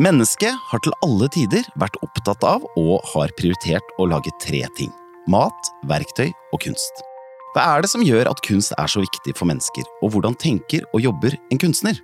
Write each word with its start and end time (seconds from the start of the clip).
Mennesket 0.00 0.56
har 0.70 0.80
til 0.80 0.94
alle 1.04 1.26
tider 1.28 1.66
vært 1.76 1.98
opptatt 2.00 2.44
av 2.48 2.62
og 2.80 2.94
har 3.12 3.32
prioritert 3.36 3.90
å 4.00 4.06
lage 4.08 4.32
tre 4.40 4.62
ting– 4.78 4.88
mat, 5.32 5.68
verktøy 5.90 6.30
og 6.30 6.62
kunst. 6.64 7.02
Hva 7.52 7.66
er 7.74 7.84
det 7.84 7.90
som 7.92 8.04
gjør 8.04 8.30
at 8.30 8.40
kunst 8.46 8.72
er 8.80 8.88
så 8.88 9.02
viktig 9.04 9.34
for 9.36 9.50
mennesker, 9.50 9.84
og 10.00 10.14
hvordan 10.14 10.38
tenker 10.40 10.86
og 10.94 11.04
jobber 11.04 11.36
en 11.52 11.60
kunstner? 11.60 12.00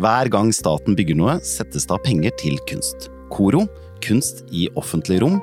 Hver 0.00 0.32
gang 0.32 0.48
staten 0.56 0.96
bygger 0.96 1.18
noe, 1.20 1.36
settes 1.44 1.84
det 1.84 1.92
av 1.92 2.00
penger 2.06 2.32
til 2.40 2.56
kunst. 2.70 3.10
KORO, 3.30 3.66
Kunst 4.04 4.44
i 4.56 4.66
offentlig 4.80 5.20
rom, 5.20 5.38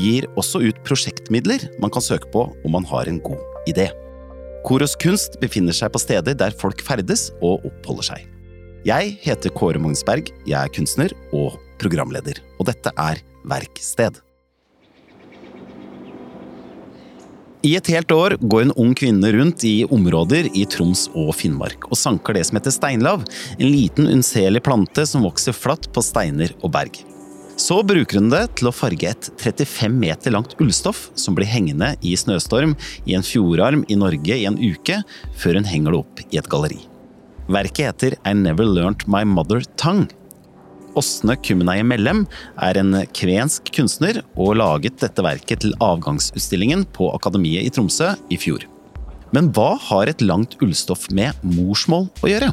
gir 0.00 0.26
også 0.40 0.62
ut 0.64 0.82
prosjektmidler 0.86 1.68
man 1.82 1.92
kan 1.94 2.04
søke 2.04 2.30
på 2.34 2.48
om 2.50 2.74
man 2.74 2.86
har 2.90 3.06
en 3.06 3.20
god 3.22 3.38
idé. 3.70 3.86
Koros 4.66 4.96
kunst 5.00 5.38
befinner 5.40 5.76
seg 5.76 5.92
på 5.94 6.02
steder 6.02 6.36
der 6.36 6.56
folk 6.58 6.82
ferdes 6.84 7.30
og 7.40 7.64
oppholder 7.70 8.10
seg. 8.10 8.39
Jeg 8.80 9.18
heter 9.20 9.52
Kåre 9.52 9.76
Magnsberg, 9.76 10.30
jeg 10.48 10.56
er 10.56 10.70
kunstner 10.72 11.12
og 11.36 11.58
programleder, 11.80 12.38
og 12.56 12.70
dette 12.70 12.88
er 12.96 13.18
Verksted. 13.44 14.16
I 17.60 17.74
et 17.76 17.90
helt 17.92 18.12
år 18.16 18.38
går 18.40 18.62
en 18.64 18.72
ung 18.80 18.94
kvinne 18.96 19.34
rundt 19.36 19.66
i 19.68 19.84
områder 19.84 20.48
i 20.56 20.64
Troms 20.64 21.10
og 21.12 21.34
Finnmark 21.36 21.84
og 21.90 21.98
sanker 22.00 22.38
det 22.38 22.46
som 22.48 22.56
heter 22.56 22.72
steinlav, 22.72 23.26
en 23.58 23.68
liten 23.68 24.08
unnselig 24.08 24.64
plante 24.64 25.04
som 25.04 25.28
vokser 25.28 25.52
flatt 25.52 25.90
på 25.92 26.04
steiner 26.04 26.56
og 26.62 26.72
berg. 26.72 27.02
Så 27.60 27.82
bruker 27.84 28.16
hun 28.16 28.32
det 28.32 28.46
til 28.56 28.70
å 28.70 28.72
farge 28.72 29.10
et 29.12 29.28
35 29.42 29.92
meter 29.92 30.32
langt 30.32 30.56
ullstoff 30.56 31.10
som 31.20 31.36
blir 31.36 31.52
hengende 31.52 31.92
i 32.00 32.14
snøstorm 32.16 32.72
i 33.04 33.18
en 33.18 33.26
fjordarm 33.26 33.84
i 33.92 34.00
Norge 34.00 34.40
i 34.40 34.48
en 34.48 34.56
uke, 34.56 35.02
før 35.36 35.60
hun 35.60 35.68
henger 35.68 35.92
det 35.92 36.00
opp 36.00 36.24
i 36.30 36.40
et 36.40 36.48
galleri. 36.48 36.80
Verket 37.50 37.88
heter 37.88 38.14
I 38.22 38.30
Never 38.38 38.62
Learned 38.62 39.08
My 39.10 39.24
Mother 39.26 39.64
Tongue 39.80 40.06
Åsne 40.94 41.34
Kumneie 41.42 41.82
Mellem 41.82 42.20
er 42.62 42.78
en 42.78 42.94
kvensk 43.16 43.72
kunstner 43.74 44.20
og 44.38 44.54
laget 44.60 45.00
dette 45.02 45.24
verket 45.26 45.64
til 45.64 45.74
avgangsutstillingen 45.82 46.84
på 46.94 47.08
Akademiet 47.14 47.66
i 47.66 47.72
Tromsø 47.74 48.12
i 48.30 48.38
fjor. 48.38 48.66
Men 49.34 49.50
hva 49.54 49.72
har 49.88 50.10
et 50.10 50.22
langt 50.22 50.56
ullstoff 50.62 51.08
med 51.14 51.38
morsmål 51.46 52.08
å 52.22 52.30
gjøre? 52.30 52.52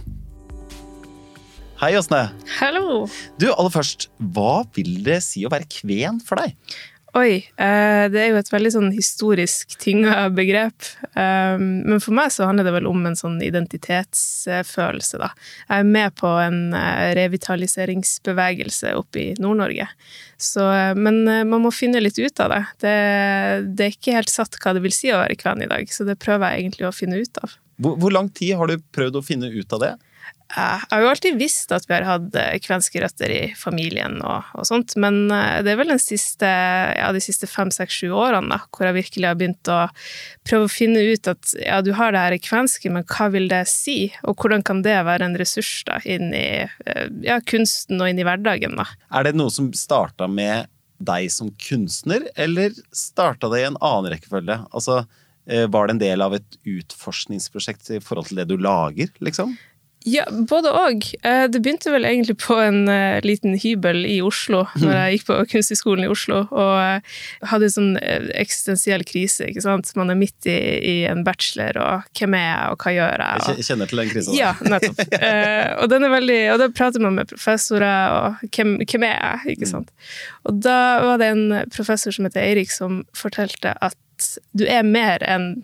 Hei, 1.78 1.92
Åsne. 1.98 2.24
Hallo. 2.58 3.06
Du, 3.38 3.52
aller 3.52 3.74
først, 3.74 4.10
hva 4.34 4.64
vil 4.74 4.96
det 5.06 5.20
si 5.26 5.46
å 5.46 5.54
være 5.54 5.70
kven 5.70 6.22
for 6.26 6.42
deg? 6.42 6.58
Oi, 7.16 7.38
eh, 7.56 8.06
det 8.12 8.20
er 8.20 8.28
jo 8.34 8.40
et 8.42 8.50
veldig 8.52 8.72
sånn 8.74 8.90
historisk 8.92 9.78
tynga 9.80 10.28
begrep. 10.36 10.90
Eh, 11.16 11.56
men 11.58 12.02
for 12.04 12.16
meg 12.18 12.34
så 12.36 12.50
handler 12.50 12.68
det 12.68 12.74
vel 12.76 12.90
om 12.90 13.06
en 13.08 13.16
sånn 13.16 13.38
identitetsfølelse, 13.46 15.22
da. 15.22 15.30
Jeg 15.70 15.86
er 15.86 15.88
med 15.88 16.18
på 16.20 16.30
en 16.44 16.76
eh, 16.76 17.14
revitaliseringsbevegelse 17.18 18.92
oppe 19.00 19.24
i 19.24 19.28
Nord-Norge. 19.40 19.88
Men 21.00 21.24
man 21.50 21.64
må 21.64 21.72
finne 21.74 22.02
litt 22.04 22.20
ut 22.20 22.44
av 22.44 22.52
det. 22.54 22.60
det. 22.84 22.98
det. 23.72 23.88
er 23.88 23.96
ikke 23.96 24.18
helt 24.20 24.30
satt 24.30 24.60
hva 24.62 24.76
det 24.76 24.84
vil 24.84 24.94
si 24.94 25.10
å 25.10 25.24
være 25.24 25.40
kven 25.40 25.64
i 25.66 25.70
dag, 25.72 25.90
så 25.90 26.06
det 26.06 26.20
prøver 26.22 26.52
jeg 26.52 26.68
egentlig 26.68 26.86
å 26.86 26.94
finne 26.94 27.18
ut 27.18 27.40
av. 27.42 27.56
Hvor, 27.82 27.98
hvor 27.98 28.14
lang 28.14 28.30
tid 28.30 28.54
har 28.60 28.70
du 28.70 28.84
prøvd 28.94 29.18
å 29.18 29.26
finne 29.26 29.50
ut 29.50 29.74
av 29.74 29.82
det? 29.82 29.96
Jeg 30.48 30.88
har 30.90 31.02
jo 31.04 31.10
alltid 31.12 31.36
visst 31.42 31.74
at 31.76 31.84
vi 31.90 31.94
har 31.98 32.06
hatt 32.08 32.36
eh, 32.40 32.56
kvenske 32.64 33.02
røtter 33.04 33.32
i 33.34 33.42
familien 33.60 34.22
og, 34.24 34.48
og, 34.56 34.64
sånt, 34.70 34.94
men 34.96 35.28
eh, 35.34 35.60
det 35.66 35.74
er 35.74 35.80
vel 35.82 35.92
siste, 36.00 36.48
ja, 36.48 37.10
de 37.12 37.22
siste 37.24 37.50
fem, 37.52 37.72
seks, 37.74 38.00
sju 38.00 38.14
årene 38.16 38.56
da, 38.56 38.62
hvor 38.72 38.88
jeg 38.88 38.96
virkelig 38.96 39.28
har 39.28 39.38
begynt 39.40 39.72
å 39.74 39.82
prøve 40.48 40.70
å 40.70 40.72
finne 40.72 41.04
ut 41.04 41.28
at 41.34 41.52
ja, 41.60 41.82
du 41.84 41.92
har 42.00 42.16
det 42.16 42.24
her 42.24 42.38
i 42.38 42.42
kvenske, 42.42 42.94
men 42.94 43.04
hva 43.12 43.28
vil 43.36 43.52
det 43.52 43.66
si, 43.68 43.98
og 44.24 44.40
hvordan 44.40 44.64
kan 44.64 44.82
det 44.88 44.96
være 45.10 45.28
en 45.28 45.38
ressurs 45.40 45.84
da, 45.90 46.00
inn 46.08 46.32
i 46.32 46.48
eh, 46.64 47.06
ja, 47.28 47.42
kunsten 47.44 48.00
og 48.00 48.08
inn 48.08 48.24
i 48.24 48.28
hverdagen? 48.28 48.80
da? 48.80 48.88
Er 49.20 49.28
det 49.28 49.36
noe 49.36 49.52
som 49.52 49.74
starta 49.76 50.32
med 50.32 50.72
deg 51.04 51.28
som 51.30 51.52
kunstner, 51.60 52.24
eller 52.40 52.72
starta 52.96 53.52
det 53.52 53.66
i 53.66 53.68
en 53.68 53.82
annen 53.84 54.14
rekkefølge? 54.16 54.64
Altså, 54.72 55.04
var 55.72 55.88
det 55.88 55.94
en 55.94 56.00
del 56.02 56.24
av 56.26 56.34
et 56.36 56.56
utforskningsprosjekt 56.68 57.92
i 57.96 58.00
forhold 58.04 58.32
til 58.32 58.42
det 58.42 58.50
du 58.50 58.58
lager, 58.60 59.12
liksom? 59.24 59.54
Ja, 60.08 60.24
både 60.32 60.72
òg. 60.72 61.04
Eh, 61.28 61.46
det 61.52 61.60
begynte 61.64 61.92
vel 61.92 62.08
egentlig 62.08 62.38
på 62.40 62.56
en 62.62 62.86
uh, 62.88 63.18
liten 63.26 63.58
hybel 63.60 64.06
i 64.08 64.20
Oslo, 64.24 64.64
når 64.82 64.94
jeg 64.96 65.18
gikk 65.18 65.26
på 65.28 65.40
Kunsthøgskolen 65.52 66.06
i 66.06 66.12
Oslo, 66.12 66.46
og 66.48 66.74
uh, 66.80 67.18
hadde 67.52 67.68
en 67.68 67.74
sånn 67.74 67.92
eksistensiell 68.40 69.04
krise, 69.08 69.50
ikke 69.52 69.66
sant. 69.66 69.92
Man 70.00 70.14
er 70.14 70.20
midt 70.20 70.48
i, 70.48 70.56
i, 70.80 70.96
en 71.12 71.26
bachelor, 71.28 71.82
og 71.84 72.08
hvem 72.18 72.38
er 72.40 72.46
jeg, 72.48 72.72
og 72.72 72.86
hva 72.86 72.96
gjør 72.96 73.26
jeg? 73.26 73.44
Og... 73.44 73.60
Jeg 73.60 73.70
kjenner 73.70 73.92
til 73.92 74.04
den 74.04 74.14
krisa. 74.14 74.38
Ja, 74.38 74.54
nettopp. 74.64 75.04
og 75.82 75.88
den 75.92 76.08
er 76.08 76.14
veldig 76.14 76.42
Og 76.54 76.60
da 76.62 76.72
prater 76.80 77.04
man 77.04 77.20
med 77.20 77.32
professorer, 77.34 78.18
og 78.18 78.50
hvem, 78.56 78.78
hvem 78.88 79.08
er 79.10 79.16
jeg, 79.18 79.58
ikke 79.58 79.68
mm. 79.68 79.74
sant. 79.74 79.96
Og 80.48 80.62
da 80.64 80.82
var 81.04 81.20
det 81.20 81.32
en 81.34 81.48
professor 81.74 82.16
som 82.16 82.30
heter 82.30 82.46
Eirik, 82.46 82.72
som 82.72 83.04
fortalte 83.18 83.76
at 83.84 83.98
du 84.58 84.66
er 84.66 84.88
mer 84.88 85.24
enn 85.28 85.58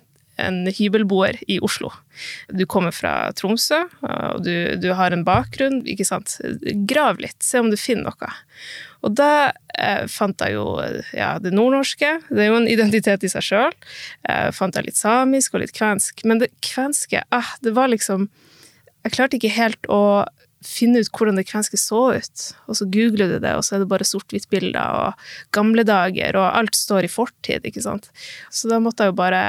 en 0.44 0.64
hybelboer 0.68 1.40
i 1.52 1.60
Oslo. 1.64 1.92
Du 2.50 2.66
kommer 2.70 2.94
fra 2.96 3.32
Tromsø, 3.38 3.84
og 4.04 4.44
du, 4.46 4.76
du, 4.82 4.92
har 4.98 5.16
en 5.16 5.26
bakgrunn. 5.28 5.82
ikke 5.90 6.08
sant? 6.08 6.38
Grav 6.90 7.22
litt, 7.24 7.40
se 7.44 7.62
om 7.64 7.72
du 7.72 7.80
finner 7.80 8.12
noe. 8.12 8.32
Og 9.04 9.16
da 9.20 9.52
eh, 9.76 10.06
fant 10.12 10.40
jeg 10.44 10.56
jo 10.56 10.68
ja, 11.16 11.34
det 11.44 11.54
nordnorske. 11.56 12.16
Det 12.30 12.46
er 12.46 12.52
jo 12.52 12.62
en 12.62 12.70
identitet 12.72 13.26
i 13.26 13.32
seg 13.32 13.48
sjøl. 13.50 13.76
Eh, 14.30 14.50
fant 14.56 14.76
jeg 14.78 14.88
litt 14.88 15.00
samisk 15.00 15.56
og 15.56 15.66
litt 15.66 15.76
kvensk. 15.76 16.24
Men 16.28 16.44
det 16.44 16.54
kvenske, 16.64 17.26
ah, 17.36 17.56
det 17.66 17.76
var 17.76 17.92
liksom 17.92 18.30
Jeg 19.04 19.12
klarte 19.18 19.36
ikke 19.36 19.52
helt 19.52 19.88
å 19.92 20.24
finne 20.64 21.02
ut 21.04 21.12
hvordan 21.12 21.40
det 21.40 21.48
kvenske 21.50 21.78
så 21.80 22.06
ut. 22.16 22.44
Og 22.72 22.80
så 22.80 22.88
googler 22.88 23.36
du 23.36 23.38
det, 23.44 23.54
og 23.58 23.66
så 23.66 23.76
er 23.76 23.84
det 23.84 23.90
bare 23.92 24.08
sort-hvitt-bilder 24.08 25.00
og 25.00 25.26
gamle 25.56 25.86
dager, 25.88 26.38
og 26.40 26.50
alt 26.56 26.78
står 26.80 27.08
i 27.08 27.12
fortid, 27.12 27.68
ikke 27.68 27.84
sant. 27.84 28.10
Så 28.48 28.72
da 28.72 28.80
måtte 28.84 29.04
jeg 29.04 29.14
jo 29.14 29.20
bare 29.20 29.44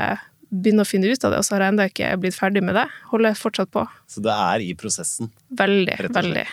begynne 0.55 0.85
å 0.85 0.89
finne 0.89 1.11
ut 1.11 1.27
av 1.27 1.35
det, 1.35 1.41
og 1.41 1.47
så 1.47 1.57
har 1.57 1.67
jeg 1.67 1.75
ennå 1.75 1.89
ikke 1.91 2.13
blitt 2.23 2.37
ferdig 2.37 2.63
med 2.65 2.79
det. 2.79 2.87
Holder 3.11 3.37
fortsatt 3.39 3.73
på. 3.75 3.85
Så 4.11 4.23
det 4.25 4.35
er 4.35 4.65
i 4.65 4.71
prosessen? 4.79 5.31
Veldig, 5.59 5.99
veldig. 6.15 6.47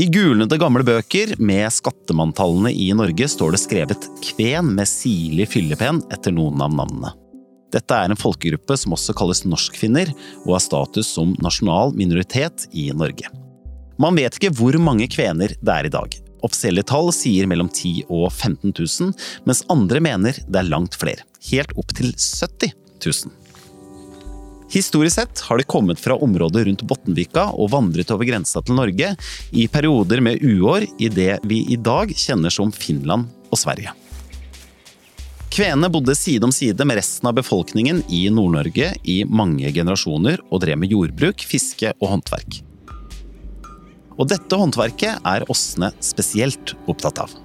I 0.00 0.06
gulnede 0.08 0.56
gamle 0.56 0.84
bøker 0.88 1.34
med 1.36 1.68
skattemanntallene 1.74 2.72
i 2.72 2.88
Norge 2.96 3.26
står 3.28 3.52
det 3.52 3.60
skrevet 3.60 4.06
kven 4.24 4.72
med 4.78 4.88
sirlig 4.88 5.50
fyllepen 5.52 6.00
etter 6.14 6.32
noen 6.32 6.64
av 6.64 6.72
navnene. 6.72 7.12
Dette 7.72 7.96
er 7.96 8.12
en 8.12 8.20
folkegruppe 8.20 8.76
som 8.76 8.96
også 8.96 9.14
kalles 9.16 9.44
norskfinner, 9.48 10.10
og 10.44 10.56
har 10.56 10.64
status 10.64 11.12
som 11.14 11.36
nasjonal 11.44 11.94
minoritet 11.96 12.66
i 12.76 12.90
Norge. 12.96 13.28
Man 14.00 14.16
vet 14.16 14.36
ikke 14.36 14.52
hvor 14.56 14.76
mange 14.80 15.08
kvener 15.12 15.54
det 15.60 15.74
er 15.76 15.88
i 15.88 15.92
dag. 15.92 16.16
Offisielle 16.42 16.84
tall 16.84 17.12
sier 17.14 17.48
mellom 17.48 17.68
10 17.70 18.08
og 18.08 18.26
15 18.32 18.72
000, 18.72 19.12
mens 19.48 19.62
andre 19.72 20.02
mener 20.04 20.40
det 20.48 20.64
er 20.64 20.72
langt 20.72 20.98
flere 21.00 21.22
helt 21.50 21.72
opp 21.78 21.94
til 21.96 22.12
70 22.14 22.74
000. 23.04 23.38
Historisk 24.72 25.18
sett 25.18 25.40
har 25.48 25.60
de 25.60 25.64
kommet 25.68 26.00
fra 26.00 26.16
området 26.16 26.64
rundt 26.66 26.84
Bottenvika 26.88 27.50
og 27.52 27.74
vandret 27.74 28.10
over 28.14 28.24
grensa 28.24 28.62
til 28.64 28.78
Norge 28.78 29.10
i 29.52 29.66
perioder 29.68 30.22
med 30.24 30.40
uår 30.40 30.86
i 30.96 31.10
det 31.12 31.42
vi 31.44 31.60
i 31.74 31.76
dag 31.76 32.14
kjenner 32.16 32.54
som 32.54 32.72
Finland 32.72 33.28
og 33.52 33.60
Sverige. 33.60 33.92
Kvenene 35.52 35.90
bodde 35.92 36.14
side 36.16 36.48
om 36.48 36.52
side 36.56 36.86
med 36.88 36.96
resten 36.96 37.28
av 37.28 37.36
befolkningen 37.36 38.00
i 38.08 38.22
Nord-Norge 38.32 38.94
i 39.04 39.18
mange 39.28 39.68
generasjoner 39.68 40.40
og 40.48 40.62
drev 40.64 40.80
med 40.80 40.94
jordbruk, 40.94 41.44
fiske 41.44 41.92
og 41.98 42.08
håndverk. 42.14 42.62
Og 44.16 44.30
dette 44.32 44.56
håndverket 44.56 45.20
er 45.28 45.44
Åsne 45.52 45.92
spesielt 46.00 46.72
opptatt 46.88 47.20
av. 47.26 47.36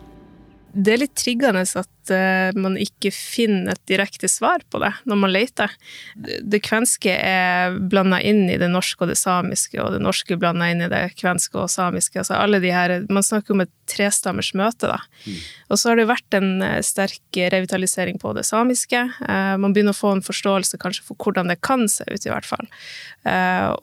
Det 0.71 0.93
er 0.93 1.03
litt 1.03 1.15
triggende 1.19 1.65
at 1.67 1.91
uh, 2.13 2.55
man 2.57 2.77
ikke 2.79 3.11
finner 3.13 3.75
et 3.75 3.83
direkte 3.89 4.29
svar 4.31 4.63
på 4.71 4.81
det 4.81 4.91
når 5.09 5.19
man 5.21 5.33
leter. 5.33 5.73
Det 6.15 6.61
kvenske 6.65 7.13
er 7.13 7.77
blanda 7.91 8.19
inn 8.21 8.45
i 8.51 8.57
det 8.59 8.69
norske 8.71 9.05
og 9.05 9.11
det 9.11 9.19
samiske, 9.19 9.79
og 9.83 9.95
det 9.95 10.01
norske 10.03 10.37
blanda 10.39 10.69
inn 10.71 10.83
i 10.85 10.89
det 10.91 11.03
kvenske 11.19 11.59
og 11.59 11.71
samiske. 11.71 12.19
Altså 12.21 12.37
alle 12.37 12.61
de 12.63 12.73
her, 12.73 12.95
Man 13.09 13.23
snakker 13.23 13.53
om 13.53 13.61
et 13.63 13.73
trestammers 13.87 14.53
møte, 14.57 14.89
da. 14.89 14.99
Mm. 15.25 15.37
Og 15.71 15.79
så 15.79 15.89
har 15.89 15.99
det 15.99 16.07
vært 16.09 16.37
en 16.37 16.63
uh, 16.63 16.81
sterk 16.85 17.41
revitalisering 17.53 18.19
på 18.21 18.33
det 18.37 18.45
samiske. 18.47 19.03
Uh, 19.23 19.55
man 19.61 19.73
begynner 19.75 19.95
å 19.95 20.01
få 20.01 20.15
en 20.15 20.25
forståelse 20.25 20.79
kanskje 20.81 21.05
for 21.07 21.19
hvordan 21.21 21.51
det 21.51 21.59
kan 21.65 21.87
se 21.91 22.07
ut, 22.07 22.23
i 22.25 22.33
hvert 22.33 22.47
fall. 22.47 22.67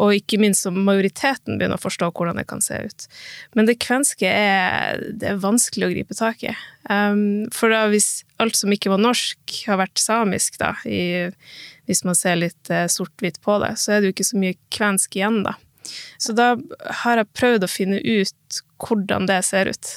og 0.01 0.15
ikke 0.17 0.39
minst 0.41 0.65
som 0.65 0.77
majoriteten 0.87 1.59
begynner 1.59 1.77
å 1.77 1.83
forstå 1.83 2.09
hvordan 2.17 2.39
det 2.41 2.47
kan 2.49 2.63
se 2.65 2.79
ut. 2.87 3.05
Men 3.55 3.69
det 3.69 3.77
kvenske 3.83 4.25
er, 4.25 5.03
det 5.13 5.35
er 5.35 5.43
vanskelig 5.43 5.87
å 5.89 5.93
gripe 5.93 6.17
tak 6.17 6.47
i. 6.49 6.55
For 7.53 7.73
da 7.73 7.85
hvis 7.93 8.14
alt 8.43 8.59
som 8.59 8.73
ikke 8.75 8.93
var 8.93 9.03
norsk, 9.03 9.59
har 9.69 9.81
vært 9.81 10.01
samisk, 10.01 10.59
da, 10.61 10.75
i, 10.87 11.31
hvis 11.89 12.05
man 12.07 12.19
ser 12.19 12.41
litt 12.41 12.73
uh, 12.73 12.87
sort-hvitt 12.91 13.41
på 13.45 13.59
det, 13.63 13.75
så 13.81 13.95
er 13.95 14.01
det 14.01 14.11
jo 14.11 14.17
ikke 14.17 14.31
så 14.31 14.41
mye 14.41 14.59
kvensk 14.75 15.19
igjen, 15.19 15.43
da. 15.47 15.57
Så 16.19 16.33
da 16.33 16.55
har 17.03 17.21
jeg 17.21 17.35
prøvd 17.37 17.67
å 17.67 17.71
finne 17.71 17.99
ut 18.01 18.61
hvordan 18.85 19.29
det 19.29 19.41
ser 19.47 19.71
ut, 19.73 19.95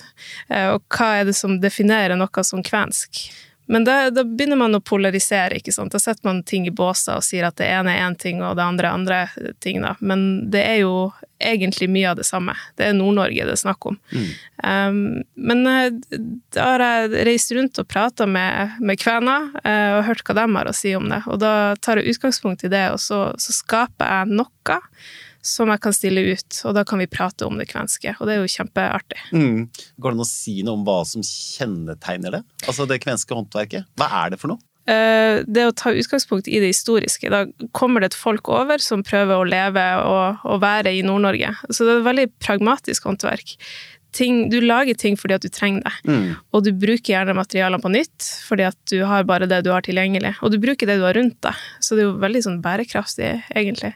uh, 0.51 0.77
og 0.77 0.83
hva 0.93 1.11
er 1.19 1.29
det 1.29 1.37
som 1.37 1.59
definerer 1.63 2.19
noe 2.19 2.47
som 2.47 2.63
kvensk. 2.65 3.27
Men 3.67 3.83
da, 3.83 4.09
da, 4.09 4.23
begynner 4.23 4.59
man 4.59 4.75
å 4.77 4.81
polarisere, 4.83 5.59
ikke 5.59 5.73
sant. 5.75 5.91
Da 5.91 5.99
setter 5.99 6.23
man 6.27 6.43
ting 6.47 6.67
i 6.67 6.73
båser 6.73 7.19
og 7.19 7.25
sier 7.25 7.47
at 7.47 7.57
det 7.59 7.67
ene 7.67 7.93
er 7.93 8.05
én 8.05 8.15
ting 8.19 8.39
og 8.39 8.55
det 8.55 8.63
andre 8.63 8.87
er 8.87 8.95
andre 8.95 9.53
ting, 9.63 9.81
da. 9.83 9.95
Men 9.99 10.23
det 10.51 10.63
er 10.63 10.79
jo 10.85 10.93
egentlig 11.43 11.89
mye 11.91 12.13
av 12.13 12.17
det 12.17 12.25
samme. 12.27 12.55
Det 12.79 12.87
er 12.87 12.95
Nord-Norge 12.97 13.45
det 13.45 13.53
er 13.53 13.59
snakk 13.59 13.89
om. 13.91 13.99
Mm. 14.15 14.29
Um, 14.63 15.01
men 15.35 15.67
uh, 15.67 16.23
da 16.55 16.69
har 16.71 16.85
jeg 16.85 17.27
reist 17.27 17.53
rundt 17.57 17.83
og 17.83 17.89
prata 17.91 18.25
med, 18.29 18.79
med 18.79 18.99
kvener 19.03 19.51
uh, 19.61 19.99
og 19.99 20.05
hørt 20.09 20.25
hva 20.25 20.39
de 20.39 20.47
har 20.55 20.71
å 20.71 20.75
si 20.75 20.95
om 20.97 21.11
det. 21.11 21.21
Og 21.27 21.41
da 21.43 21.53
tar 21.83 21.99
jeg 21.99 22.15
utgangspunkt 22.15 22.65
i 22.65 22.71
det, 22.73 22.87
og 22.95 23.01
så, 23.03 23.21
så 23.35 23.59
skaper 23.59 24.15
jeg 24.15 24.39
noe 24.39 24.71
som 25.47 25.71
jeg 25.71 25.83
kan 25.83 25.95
stille 25.95 26.23
ut, 26.33 26.61
og 26.67 26.75
da 26.77 26.83
kan 26.87 27.01
vi 27.01 27.09
prate 27.11 27.47
om 27.47 27.59
det 27.59 27.69
kvenske. 27.71 28.15
Og 28.19 28.27
det 28.27 28.35
er 28.35 28.43
jo 28.43 28.53
kjempeartig. 28.57 29.19
Mm. 29.31 29.67
Går 29.97 30.13
det 30.13 30.17
an 30.19 30.25
å 30.25 30.29
si 30.29 30.59
noe 30.61 30.79
om 30.79 30.87
hva 30.87 31.01
som 31.07 31.25
kjennetegner 31.25 32.39
det? 32.39 32.45
Altså 32.67 32.87
det 32.89 33.01
kvenske 33.03 33.37
håndverket? 33.37 33.87
Hva 33.99 34.09
er 34.23 34.33
det 34.33 34.41
for 34.43 34.53
noe? 34.53 34.63
Eh, 34.87 35.41
det 35.43 35.65
å 35.67 35.73
ta 35.75 35.91
utgangspunkt 35.91 36.47
i 36.47 36.61
det 36.63 36.71
historiske. 36.71 37.27
Da 37.31 37.43
kommer 37.75 38.03
det 38.03 38.13
et 38.13 38.19
folk 38.19 38.47
over 38.47 38.79
som 38.83 39.03
prøver 39.03 39.35
å 39.35 39.47
leve 39.47 39.83
og, 39.99 40.45
og 40.47 40.61
være 40.63 40.93
i 40.95 41.03
Nord-Norge. 41.03 41.51
Så 41.67 41.83
det 41.83 41.91
er 41.91 41.99
et 41.99 42.07
veldig 42.07 42.27
pragmatisk 42.43 43.09
håndverk 43.09 43.57
ting, 44.15 44.49
du 44.49 44.59
lager 44.61 44.97
ting 44.97 45.17
fordi 45.19 45.35
at 45.37 45.45
du 45.45 45.49
trenger 45.53 45.83
det. 45.85 45.93
Mm. 46.09 46.35
Og 46.55 46.63
du 46.65 46.71
bruker 46.75 47.13
gjerne 47.13 47.35
materialene 47.37 47.81
på 47.83 47.91
nytt 47.93 48.27
fordi 48.47 48.65
at 48.67 48.77
du 48.91 49.01
har 49.07 49.27
bare 49.27 49.47
det 49.49 49.61
du 49.65 49.71
har 49.73 49.85
tilgjengelig. 49.85 50.35
Og 50.41 50.53
du 50.53 50.59
bruker 50.61 50.89
det 50.89 50.97
du 50.99 51.05
har 51.05 51.17
rundt 51.17 51.37
deg. 51.45 51.65
Så 51.83 51.97
det 51.97 52.03
er 52.03 52.09
jo 52.09 52.17
veldig 52.21 52.43
sånn 52.45 52.59
bærekraftig, 52.63 53.31
egentlig. 53.57 53.93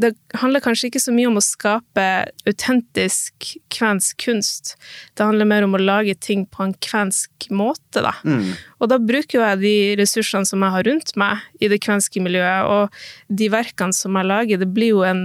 Det 0.00 0.14
handler 0.40 0.64
kanskje 0.64 0.90
ikke 0.90 1.02
så 1.02 1.14
mye 1.14 1.30
om 1.30 1.40
å 1.40 1.44
skape 1.44 2.06
autentisk 2.48 3.52
kvensk 3.74 4.24
kunst. 4.28 4.76
Det 5.14 5.26
handler 5.26 5.50
mer 5.50 5.66
om 5.66 5.76
å 5.76 5.82
lage 5.82 6.16
ting 6.22 6.46
på 6.46 6.64
en 6.64 6.76
kvensk 6.84 7.50
måte, 7.54 8.02
da. 8.04 8.14
Mm. 8.24 8.54
Og 8.78 8.92
da 8.92 9.00
bruker 9.02 9.42
jeg 9.42 9.62
de 9.62 9.76
ressursene 10.00 10.48
som 10.48 10.62
jeg 10.64 10.76
har 10.76 10.88
rundt 10.88 11.14
meg 11.18 11.44
i 11.62 11.70
det 11.70 11.80
kvenske 11.84 12.22
miljøet, 12.22 12.68
og 12.68 13.34
de 13.40 13.50
verkene 13.52 13.96
som 13.96 14.16
jeg 14.18 14.30
lager, 14.30 14.62
det 14.62 14.70
blir 14.72 14.94
jo 14.94 15.04
en 15.06 15.24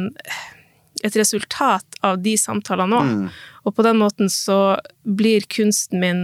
et 1.03 1.15
resultat 1.19 1.99
av 2.05 2.21
de 2.23 2.35
samtalene 2.39 2.99
òg. 2.99 3.11
Mm. 3.11 3.27
Og 3.67 3.75
på 3.75 3.85
den 3.85 3.99
måten 3.99 4.31
så 4.31 4.77
blir 5.03 5.45
kunsten 5.51 6.03
min 6.03 6.23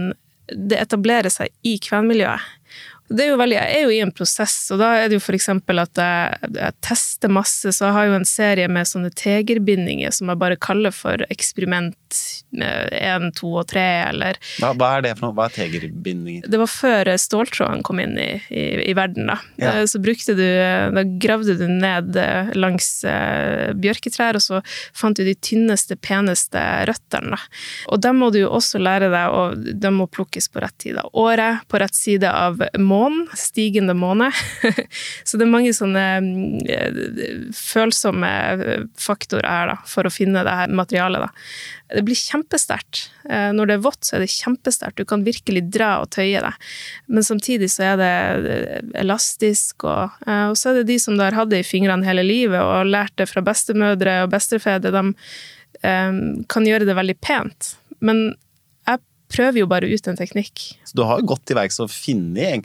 Det 0.50 0.80
etablerer 0.80 1.30
seg 1.30 1.52
i 1.62 1.76
kvenmiljøet 1.78 2.42
det 3.10 3.24
er 3.24 3.32
jo 3.32 3.38
veldig, 3.40 3.56
Jeg 3.58 3.74
er 3.74 3.82
jo 3.82 3.90
i 3.90 4.00
en 4.04 4.12
prosess, 4.14 4.54
og 4.70 4.78
da 4.78 4.92
er 5.00 5.08
det 5.10 5.18
jo 5.18 5.22
f.eks. 5.24 5.48
at 5.50 6.00
jeg, 6.00 6.50
jeg, 6.54 6.74
tester 6.84 7.32
masse. 7.32 7.72
Så 7.74 7.88
jeg 7.88 7.94
har 7.96 8.06
jo 8.06 8.16
en 8.20 8.26
serie 8.28 8.68
med 8.70 8.86
sånne 8.86 9.10
tegerbindinger 9.18 10.14
som 10.14 10.30
jeg 10.30 10.38
bare 10.38 10.58
kaller 10.60 10.94
for 10.94 11.24
eksperiment 11.26 11.96
én, 12.54 13.30
to 13.34 13.50
og 13.60 13.66
tre, 13.70 13.86
eller 14.10 14.38
hva, 14.58 14.72
hva, 14.78 14.92
er 14.96 15.04
det 15.06 15.14
for 15.16 15.26
noe? 15.28 15.36
Hva 15.38 15.48
er 15.48 15.56
tegerbindinger? 15.56 16.46
Det 16.50 16.60
var 16.60 16.70
før 16.70 17.10
ståltråden 17.22 17.82
kom 17.86 18.02
inn 18.02 18.14
i, 18.18 18.30
i, 18.50 18.64
i 18.90 18.94
verden, 18.98 19.30
da. 19.32 19.38
Ja. 19.58 19.74
Eh, 19.80 19.86
så 19.90 20.00
brukte 20.02 20.36
du 20.38 20.46
Da 20.94 21.04
gravde 21.22 21.54
du 21.58 21.66
ned 21.70 22.14
eh, 22.18 22.54
langs 22.58 22.88
bjørketrær, 23.80 24.38
og 24.38 24.44
så 24.44 24.62
fant 24.96 25.18
du 25.18 25.26
de 25.26 25.34
tynneste, 25.34 25.98
peneste 25.98 26.62
røttene, 26.86 27.34
da. 27.34 27.42
Og 27.90 28.02
dem 28.06 28.22
må 28.22 28.30
du 28.30 28.42
jo 28.44 28.54
også 28.54 28.78
lære 28.78 29.10
deg, 29.10 29.34
og 29.34 29.68
de 29.82 29.94
må 29.94 30.06
plukkes 30.10 30.50
på 30.52 30.62
rett 30.62 30.78
tid 30.82 31.02
av 31.02 31.10
året, 31.18 31.66
på 31.66 31.82
rett 31.82 31.96
side 31.96 32.30
av 32.30 32.62
mål 32.78 32.99
månen, 33.00 33.26
stigende 33.38 33.96
måne. 33.96 34.30
Så 35.26 35.40
det 35.40 35.46
er 35.46 35.52
mange 35.52 35.72
sånne 35.76 36.04
mm, 36.24 37.50
følsomme 37.56 38.30
faktorer 39.00 39.48
her 39.48 39.72
da, 39.72 39.76
for 39.88 40.06
å 40.06 40.12
finne 40.12 40.44
det 40.46 40.56
her 40.60 40.74
materialet. 40.76 41.24
Da. 41.24 41.96
Det 41.96 42.04
blir 42.06 42.18
kjempesterkt. 42.18 43.06
Eh, 43.28 43.50
når 43.56 43.70
det 43.70 43.76
er 43.76 43.84
vått, 43.84 44.02
så 44.06 44.16
er 44.16 44.24
det 44.24 44.30
kjempesterkt. 44.32 45.00
Du 45.00 45.08
kan 45.08 45.24
virkelig 45.26 45.64
dra 45.72 45.96
og 46.02 46.10
tøye 46.14 46.42
det. 46.44 46.52
Men 47.10 47.26
samtidig 47.26 47.70
så 47.72 47.90
er 47.92 48.00
det 48.00 48.12
elastisk, 49.00 49.86
og, 49.88 50.20
eh, 50.26 50.46
og 50.52 50.58
så 50.58 50.70
er 50.70 50.80
det 50.80 50.90
de 50.92 51.00
som 51.02 51.18
har 51.20 51.36
hatt 51.38 51.50
det 51.52 51.64
i 51.64 51.66
fingrene 51.66 52.06
hele 52.06 52.24
livet 52.26 52.60
og 52.60 52.90
lært 52.90 53.16
det 53.18 53.30
fra 53.30 53.42
bestemødre 53.44 54.20
og 54.24 54.30
bestefedre, 54.34 54.92
de 54.94 55.02
um, 55.82 56.20
kan 56.50 56.66
gjøre 56.66 56.86
det 56.88 56.96
veldig 56.98 57.16
pent. 57.24 57.74
Men 58.04 58.30
prøver 59.30 59.62
jo 59.62 59.68
bare 59.70 59.88
ut 59.90 60.10
en 60.10 60.18
teknikk. 60.18 60.64
Så 60.84 60.96
du 60.98 61.04
har 61.06 61.22
gått 61.26 61.44
til 61.48 61.58
verks 61.58 61.80
og 61.82 61.92
funnet 61.92 62.56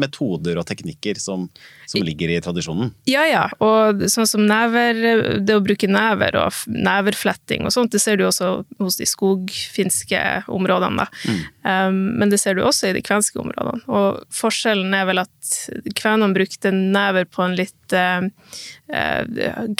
metoder 0.00 0.58
og 0.60 0.66
teknikker 0.68 1.20
som, 1.20 1.48
som, 1.86 2.02
ligger 2.06 2.32
i 2.32 2.40
tradisjonen? 2.44 2.92
Ja, 3.10 3.24
ja. 3.28 3.44
Og 3.64 4.04
sånn 4.12 4.28
som 4.28 4.44
never, 4.48 5.40
det 5.44 5.56
å 5.56 5.62
bruke 5.64 5.88
never 5.90 6.38
og 6.40 6.64
neverfletting 6.70 7.66
og 7.66 7.74
sånt, 7.74 7.92
det 7.94 8.02
ser 8.02 8.18
du 8.20 8.26
også 8.28 8.56
hos 8.80 8.98
de 9.00 9.08
skogfinske 9.08 10.22
områdene, 10.52 11.04
da. 11.04 11.08
Mm. 11.28 11.42
Um, 11.64 12.00
men 12.20 12.32
det 12.32 12.40
ser 12.42 12.58
du 12.58 12.64
også 12.64 12.90
i 12.90 12.96
de 12.96 13.04
kvenske 13.04 13.40
områdene. 13.40 13.84
Og 13.88 14.24
forskjellen 14.34 14.94
er 14.96 15.08
vel 15.08 15.22
at 15.24 15.54
kvenene 15.96 16.36
brukte 16.36 16.72
never 16.74 17.28
på 17.28 17.44
en 17.44 17.56
litt 17.58 17.94
uh, 17.96 18.26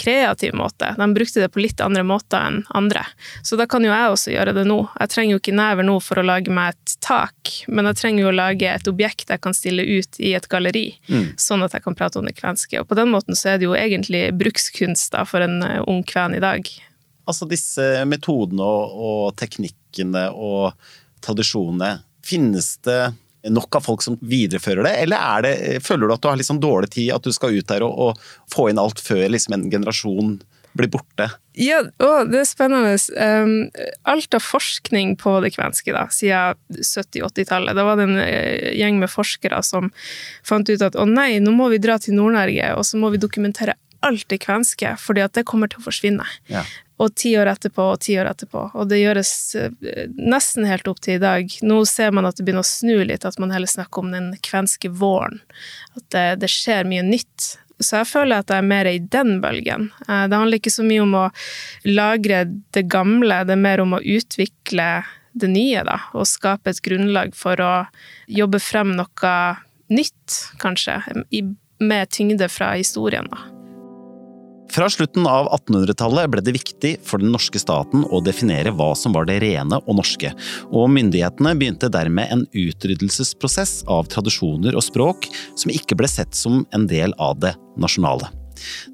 kreativ 0.01 0.55
måte. 0.55 0.95
De 0.99 1.09
brukte 1.15 1.41
det 1.41 1.51
på 1.53 1.61
litt 1.61 1.81
andre 1.85 2.05
måter 2.07 2.41
enn 2.41 2.63
andre. 2.75 3.05
Så 3.43 3.59
da 3.61 3.67
kan 3.71 3.85
jo 3.85 3.93
jeg 3.93 4.13
også 4.13 4.33
gjøre 4.33 4.55
det 4.57 4.65
nå. 4.69 4.79
Jeg 5.01 5.13
trenger 5.13 5.37
jo 5.37 5.43
ikke 5.43 5.57
never 5.57 5.87
nå 5.87 5.99
for 6.03 6.21
å 6.21 6.27
lage 6.27 6.53
meg 6.55 6.73
et 6.75 6.97
tak, 7.05 7.53
men 7.69 7.89
jeg 7.91 8.01
trenger 8.01 8.25
jo 8.25 8.31
å 8.33 8.37
lage 8.37 8.71
et 8.71 8.89
objekt 8.91 9.31
jeg 9.31 9.43
kan 9.45 9.57
stille 9.57 9.85
ut 9.85 10.21
i 10.21 10.33
et 10.37 10.49
galleri, 10.51 10.87
mm. 11.09 11.35
sånn 11.41 11.65
at 11.67 11.77
jeg 11.77 11.85
kan 11.85 11.94
prate 11.99 12.21
om 12.21 12.29
det 12.29 12.37
kvenske. 12.39 12.81
Og 12.81 12.89
på 12.91 12.99
den 12.99 13.13
måten 13.13 13.39
så 13.39 13.55
er 13.55 13.61
det 13.61 13.69
jo 13.69 13.77
egentlig 13.79 14.27
brukskunst 14.39 15.15
da, 15.15 15.25
for 15.29 15.45
en 15.45 15.63
eh, 15.67 15.83
ung 15.91 16.03
kven 16.07 16.37
i 16.37 16.43
dag. 16.45 16.69
Altså 17.25 17.49
disse 17.49 18.05
metodene 18.09 18.65
og, 18.65 18.97
og 19.09 19.27
teknikkene 19.41 20.29
og 20.35 20.75
tradisjonene, 21.25 21.99
finnes 22.25 22.75
det 22.85 23.13
nok 23.53 23.77
av 23.77 23.85
folk 23.85 24.03
som 24.05 24.17
viderefører 24.25 24.87
det, 24.87 24.93
eller 25.05 25.45
det, 25.45 25.55
føler 25.85 26.09
du 26.09 26.15
at 26.15 26.23
du 26.25 26.29
har 26.31 26.39
liksom 26.41 26.61
dårlig 26.63 26.91
tid, 26.95 27.11
at 27.13 27.25
du 27.25 27.33
skal 27.35 27.53
ut 27.53 27.69
der 27.69 27.85
og, 27.85 27.93
og 27.93 28.53
få 28.53 28.71
inn 28.71 28.81
alt 28.81 29.03
før 29.05 29.27
liksom 29.29 29.57
en 29.57 29.67
generasjon 29.73 30.39
blir 30.75 30.91
borte? 30.91 31.29
Ja, 31.55 31.81
å, 32.03 32.11
det 32.27 32.41
er 32.41 32.49
spennende. 32.49 32.97
Um, 33.15 33.69
alt 34.11 34.35
av 34.35 34.43
forskning 34.43 35.15
på 35.21 35.37
det 35.45 35.53
kvenske 35.55 35.95
da, 35.95 36.09
siden 36.11 36.59
70-80-tallet, 36.75 37.77
da 37.79 37.87
var 37.87 38.01
det 38.01 38.09
en 38.09 38.19
uh, 38.19 38.71
gjeng 38.75 38.99
med 39.03 39.13
forskere 39.13 39.63
som 39.67 39.93
fant 40.47 40.71
ut 40.71 40.83
at 40.83 40.99
å 40.99 41.07
nei, 41.09 41.39
nå 41.43 41.55
må 41.55 41.71
vi 41.73 41.83
dra 41.83 42.01
til 42.03 42.19
Nord-Norge, 42.19 42.75
og 42.75 42.87
så 42.89 42.99
må 43.01 43.13
vi 43.15 43.23
dokumentere 43.23 43.79
alt 44.05 44.27
det 44.29 44.43
kvenske, 44.43 44.97
fordi 45.01 45.23
at 45.25 45.39
det 45.39 45.47
kommer 45.49 45.71
til 45.71 45.81
å 45.81 45.87
forsvinne. 45.87 46.27
Ja. 46.51 46.67
Og 47.01 47.15
ti 47.19 47.33
år 47.39 47.49
etterpå 47.51 47.87
og 47.95 48.03
ti 48.05 48.15
år 48.21 48.29
etterpå. 48.31 48.69
Og 48.79 48.91
det 48.91 49.01
gjøres 49.01 49.33
uh, 49.59 49.71
nesten 50.19 50.67
helt 50.69 50.91
opp 50.91 51.01
til 51.07 51.21
i 51.21 51.23
dag. 51.23 51.59
Nå 51.63 51.81
ser 51.89 52.15
man 52.15 52.27
at 52.27 52.39
det 52.39 52.47
begynner 52.47 52.67
å 52.67 52.73
snu 52.75 52.99
litt, 53.07 53.25
at 53.27 53.39
man 53.43 53.55
heller 53.55 53.71
snakker 53.71 54.03
om 54.03 54.11
den 54.15 54.33
kvenske 54.43 54.91
våren. 54.91 55.39
At 55.95 56.09
det, 56.15 56.29
det 56.43 56.51
skjer 56.51 56.91
mye 56.91 57.07
nytt 57.07 57.55
så 57.85 58.01
jeg 58.01 58.11
føler 58.11 58.43
at 58.43 58.53
jeg 58.53 58.63
er 58.63 58.71
mer 58.71 58.89
i 58.91 58.99
den 58.99 59.39
bølgen. 59.45 59.91
Eh, 60.09 60.25
det 60.31 60.39
handler 60.39 60.61
ikke 60.61 60.75
så 60.75 60.87
mye 60.87 61.05
om 61.05 61.19
å 61.19 61.27
lagre 61.89 62.45
det 62.77 62.87
gamle, 62.93 63.43
det 63.47 63.57
er 63.57 63.65
mer 63.67 63.85
om 63.85 63.97
å 63.97 64.03
utvikle 64.03 64.89
det 65.35 65.51
nye, 65.51 65.83
da. 65.87 65.99
Og 66.15 66.29
skape 66.31 66.73
et 66.73 66.83
grunnlag 66.85 67.35
for 67.39 67.61
å 67.63 67.73
jobbe 68.31 68.63
frem 68.63 68.95
noe 68.99 69.35
nytt, 69.93 70.39
kanskje, 70.63 71.01
med 71.85 72.15
tyngde 72.15 72.49
fra 72.49 72.73
historien, 72.79 73.29
da. 73.31 73.54
Fra 74.75 74.89
slutten 74.91 75.27
av 75.31 75.47
1800-tallet 75.55 76.31
ble 76.33 76.43
det 76.43 76.57
viktig 76.57 76.97
for 77.07 77.23
den 77.23 77.31
norske 77.31 77.61
staten 77.63 78.03
å 78.11 78.19
definere 78.27 78.73
hva 78.75 78.89
som 78.99 79.15
var 79.15 79.29
det 79.29 79.37
rene 79.45 79.79
og 79.79 80.01
norske, 80.01 80.33
og 80.75 80.89
myndighetene 80.91 81.53
begynte 81.61 81.91
dermed 81.95 82.33
en 82.35 82.43
utryddelsesprosess 82.51 83.85
av 83.87 84.09
tradisjoner 84.11 84.75
og 84.75 84.83
språk 84.83 85.29
som 85.55 85.71
ikke 85.71 85.95
ble 86.01 86.11
sett 86.11 86.35
som 86.35 86.65
en 86.75 86.89
del 86.91 87.15
av 87.23 87.39
det 87.45 87.53
nasjonale. 87.79 88.33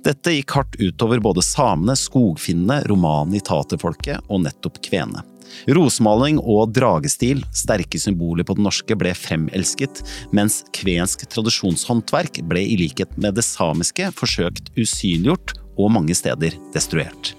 Dette 0.04 0.34
gikk 0.34 0.52
hardt 0.58 0.76
utover 0.82 1.22
både 1.24 1.44
samene, 1.46 1.96
skogfinnene, 1.96 2.82
romani-taterfolket 2.90 4.28
og 4.28 4.44
nettopp 4.44 4.82
kvenene. 4.84 5.24
Rosmaling 5.72 6.36
og 6.44 6.74
dragestil, 6.76 7.40
sterke 7.56 7.98
symboler 7.98 8.44
på 8.46 8.54
det 8.58 8.66
norske, 8.68 8.94
ble 9.00 9.14
fremelsket, 9.16 10.04
mens 10.36 10.60
kvensk 10.76 11.24
tradisjonshåndverk 11.32 12.42
ble 12.52 12.68
i 12.68 12.76
likhet 12.84 13.16
med 13.16 13.40
det 13.40 13.48
samiske 13.48 14.12
forsøkt 14.20 14.70
usynliggjort 14.76 15.56
og 15.80 15.92
mange 15.96 16.16
steder 16.18 16.56
destruert. 16.74 17.34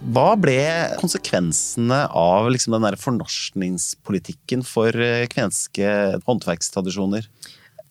Hva 0.00 0.32
ble 0.40 0.60
konsekvensene 1.00 2.06
av 2.16 2.48
liksom 2.48 2.78
den 2.78 2.96
fornorskningspolitikken 2.96 4.64
for 4.64 4.96
eh, 4.96 5.26
kvenske 5.28 6.20
håndverkstradisjoner? 6.24 7.28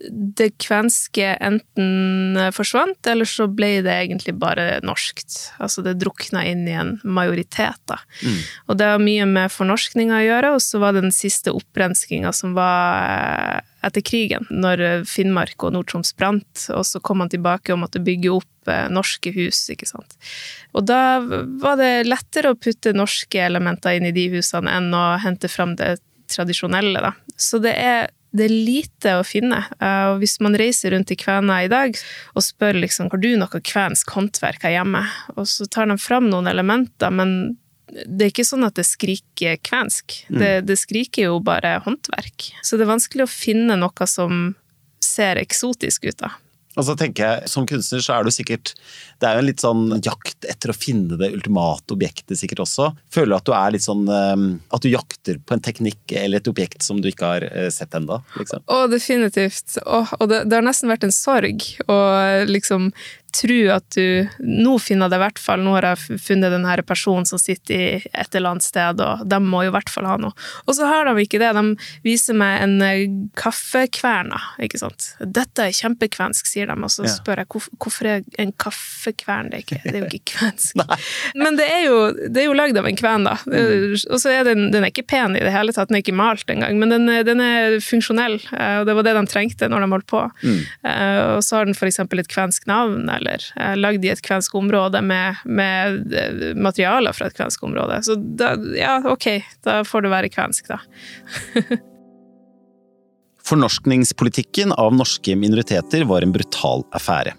det 0.10 0.54
kvenske 0.64 1.34
enten 1.44 2.38
forsvant, 2.56 3.08
eller 3.08 3.28
så 3.28 3.50
ble 3.52 3.82
det 3.84 3.96
egentlig 4.06 4.34
bare 4.40 4.80
norskt. 4.86 5.52
Altså 5.60 5.84
det 5.84 5.98
drukna 6.00 6.46
inn 6.48 6.64
i 6.70 6.76
en 6.80 6.94
majoritet, 7.04 7.80
da. 7.90 8.00
Mm. 8.24 8.38
Og 8.70 8.80
det 8.80 8.88
har 8.94 9.04
mye 9.04 9.28
med 9.30 9.52
fornorskninga 9.52 10.22
å 10.22 10.24
gjøre, 10.24 10.54
og 10.56 10.64
så 10.64 10.80
var 10.80 10.96
det 10.96 11.04
den 11.08 11.16
siste 11.16 11.52
opprenskinga 11.56 12.32
som 12.36 12.56
var 12.56 13.04
eh, 13.10 13.68
etter 13.90 14.04
krigen, 14.04 14.48
når 14.52 15.06
Finnmark 15.08 15.68
og 15.68 15.76
Nord-Troms 15.76 16.16
brant, 16.20 16.66
og 16.76 16.88
så 16.88 17.00
kom 17.04 17.24
han 17.24 17.32
tilbake 17.32 17.76
og 17.76 17.84
måtte 17.84 18.04
bygge 18.04 18.34
opp 18.40 18.48
eh, 18.72 18.86
norske 18.94 19.34
hus, 19.36 19.64
ikke 19.74 19.90
sant. 19.90 20.16
Og 20.78 20.86
da 20.90 21.20
var 21.22 21.80
det 21.82 22.08
lettere 22.08 22.54
å 22.54 22.60
putte 22.60 22.96
norske 22.96 23.42
elementer 23.42 23.98
inn 23.98 24.10
i 24.10 24.16
de 24.16 24.30
husene 24.36 24.72
enn 24.80 24.94
å 24.96 25.06
hente 25.24 25.52
fram 25.52 25.76
det 25.80 25.98
tradisjonelle, 26.30 27.02
da. 27.04 27.14
Så 27.40 27.62
det 27.64 27.76
er 27.80 28.10
det 28.30 28.46
er 28.46 28.54
lite 28.54 29.16
å 29.18 29.24
finne. 29.26 29.64
Uh, 29.82 30.14
og 30.14 30.20
hvis 30.22 30.38
man 30.44 30.54
reiser 30.60 30.94
rundt 30.94 31.10
i 31.10 31.18
Kvæna 31.18 31.64
i 31.66 31.72
dag 31.72 31.96
og 32.38 32.46
spør 32.46 32.78
liksom, 32.84 33.10
har 33.10 33.22
du 33.24 33.32
noe 33.42 33.62
kvensk 33.66 34.14
håndverk 34.14 34.68
her 34.68 34.76
hjemme, 34.78 35.02
og 35.34 35.48
så 35.50 35.66
tar 35.66 35.90
de 35.90 35.98
fram 35.98 36.30
noen 36.30 36.50
elementer, 36.52 37.10
men 37.10 37.58
det 37.90 38.28
er 38.28 38.34
ikke 38.34 38.46
sånn 38.46 38.68
at 38.68 38.78
det 38.78 38.86
skriker 38.86 39.58
kvensk. 39.66 40.20
Mm. 40.30 40.40
Det, 40.42 40.52
det, 40.70 40.78
skriker 40.78 41.30
jo 41.30 41.40
bare 41.42 41.80
håndverk. 41.86 42.52
Så 42.62 42.78
det 42.78 42.86
er 42.86 42.94
vanskelig 42.94 43.26
å 43.26 43.32
finne 43.32 43.80
noe 43.80 44.10
som 44.10 44.52
ser 45.02 45.42
eksotisk 45.42 46.06
ut, 46.06 46.20
da. 46.22 46.36
Og 46.80 46.86
så 46.88 46.96
tenker 47.00 47.26
jeg, 47.26 47.52
Som 47.52 47.68
kunstner 47.70 48.04
så 48.04 48.16
er 48.16 48.26
du 48.26 48.32
sikkert 48.34 48.74
Det 49.20 49.28
er 49.28 49.38
jo 49.38 49.44
en 49.44 49.50
litt 49.50 49.64
sånn 49.64 49.86
jakt 50.06 50.48
etter 50.50 50.72
å 50.72 50.78
finne 50.78 51.20
det 51.20 51.32
ultimate 51.36 51.94
objektet 51.96 52.40
sikkert 52.40 52.64
også. 52.64 52.92
Føler 53.14 53.34
du 53.34 53.38
at 53.40 53.48
du 53.50 53.54
er 53.58 53.76
litt 53.76 53.86
sånn 53.86 54.06
ehm, 54.14 54.48
At 54.74 54.86
du 54.86 54.90
jakter 54.92 55.42
på 55.44 55.56
en 55.56 55.64
teknikk 55.66 56.16
eller 56.16 56.40
et 56.40 56.52
objekt 56.52 56.86
som 56.86 57.02
du 57.02 57.10
ikke 57.12 57.34
har 57.34 57.46
eh, 57.50 57.70
sett 57.74 57.96
ennå? 57.98 58.22
Liksom? 58.40 58.64
Å, 58.70 58.80
definitivt. 58.92 59.78
Å, 59.84 60.04
og 60.20 60.32
det, 60.32 60.44
det, 60.48 60.56
har 60.58 60.66
nesten 60.66 60.92
vært 60.92 61.06
en 61.08 61.16
sorg 61.16 61.66
å 61.90 61.98
liksom 62.48 62.90
tro 63.36 63.58
at 63.74 63.86
du 63.96 64.28
Nå 64.40 64.76
finner 64.82 65.10
det 65.12 65.20
i 65.20 65.24
hvert 65.24 65.40
fall, 65.42 65.62
nå 65.64 65.74
har 65.76 65.88
jeg 65.92 66.20
funnet 66.24 66.54
den 66.54 66.66
her 66.68 66.82
personen 66.88 67.28
som 67.28 67.40
sitter 67.42 67.76
i 67.76 67.88
et 68.00 68.36
eller 68.36 68.54
annet 68.54 68.66
sted, 68.66 69.02
og 69.04 69.24
de 69.30 69.40
må 69.44 69.64
jo 69.66 69.72
i 69.72 69.76
hvert 69.76 69.92
fall 69.92 70.08
ha 70.10 70.16
noe. 70.22 70.34
Og 70.66 70.76
så 70.78 70.88
har 70.90 71.10
de 71.10 71.24
ikke 71.24 71.42
det. 71.42 71.52
De 71.56 71.64
viser 72.06 72.38
meg 72.38 72.64
en 72.64 72.76
eh, 72.86 73.04
kaffekverna, 73.40 74.40
ikke 74.66 74.82
sant. 74.82 75.12
Dette 75.20 75.68
er 75.68 75.76
kjempekvensk, 75.76 76.50
sier 76.50 76.72
de, 76.72 76.78
og 76.78 76.94
så 76.94 77.08
spør 77.12 77.44
jeg 77.44 77.50
hvorfor 77.52 78.10
er 78.10 78.26
en 78.42 78.54
kaffekvern 78.62 79.52
det? 79.54 79.64
Ikke, 79.66 79.82
det 79.84 79.96
er 79.96 80.04
jo 80.04 80.10
ikke 80.12 80.36
kvensk. 80.36 80.80
Men 81.44 81.60
det 81.60 81.68
er 81.70 81.84
jo, 81.88 82.00
det 82.28 82.44
er 82.44 82.50
jo 82.50 82.58
lagd 82.58 82.80
av 82.80 82.88
en 82.90 83.00
kven, 83.00 83.28
da. 83.28 83.36
Mm. 83.50 83.98
Og 84.10 84.22
så 84.22 84.34
er 84.34 84.48
den, 84.48 84.70
den 84.74 84.86
er 84.86 84.94
ikke 84.94 85.08
pen 85.10 85.38
i 85.38 85.44
det 85.44 85.54
hele 85.54 85.76
tatt, 85.76 85.92
den 85.92 86.00
er 86.00 86.06
ikke 86.06 86.18
malt 86.18 86.50
engang, 86.50 86.80
men 86.80 86.92
den, 86.94 87.08
den, 87.28 87.42
er 87.44 87.78
funksjonell, 87.84 88.38
eh, 88.56 88.80
og 88.82 88.88
det 88.90 88.96
var 88.98 89.06
det 89.08 89.16
de 89.18 89.24
trengte 89.30 89.70
når 89.72 89.86
de 89.86 89.92
holdt 89.94 90.10
på. 90.10 90.24
Mm. 90.44 90.60
Eh, 90.90 91.22
og 91.36 91.44
så 91.46 91.60
har 91.60 91.70
den 91.70 91.78
eksempel 91.90 92.22
et 92.22 92.32
kvensk 92.32 92.68
navn 92.70 93.10
eller 93.20 93.44
eh, 93.56 93.76
lagd 93.78 94.06
i 94.06 94.12
et 94.14 94.24
kvensk 94.26 94.56
område 94.60 95.02
med, 95.06 95.44
med, 95.46 96.16
eh, 96.16 96.56
materialer 96.56 97.16
fra 97.16 97.30
et 97.30 97.38
kvensk 97.38 97.64
område. 97.68 98.02
Så 98.08 98.18
da, 98.18 98.56
ja, 98.78 99.00
ok, 99.12 99.30
da 99.68 99.82
får 99.88 100.08
det 100.08 100.14
være 100.16 100.34
kvensk, 100.34 100.72
da. 100.72 100.80
Fornorskningspolitikken 103.50 104.76
av 104.78 104.94
norske 104.94 105.36
minoriteter 105.36 106.04
var 106.10 106.22
en 106.26 106.34
brutal 106.36 106.84
affære. 106.94 107.34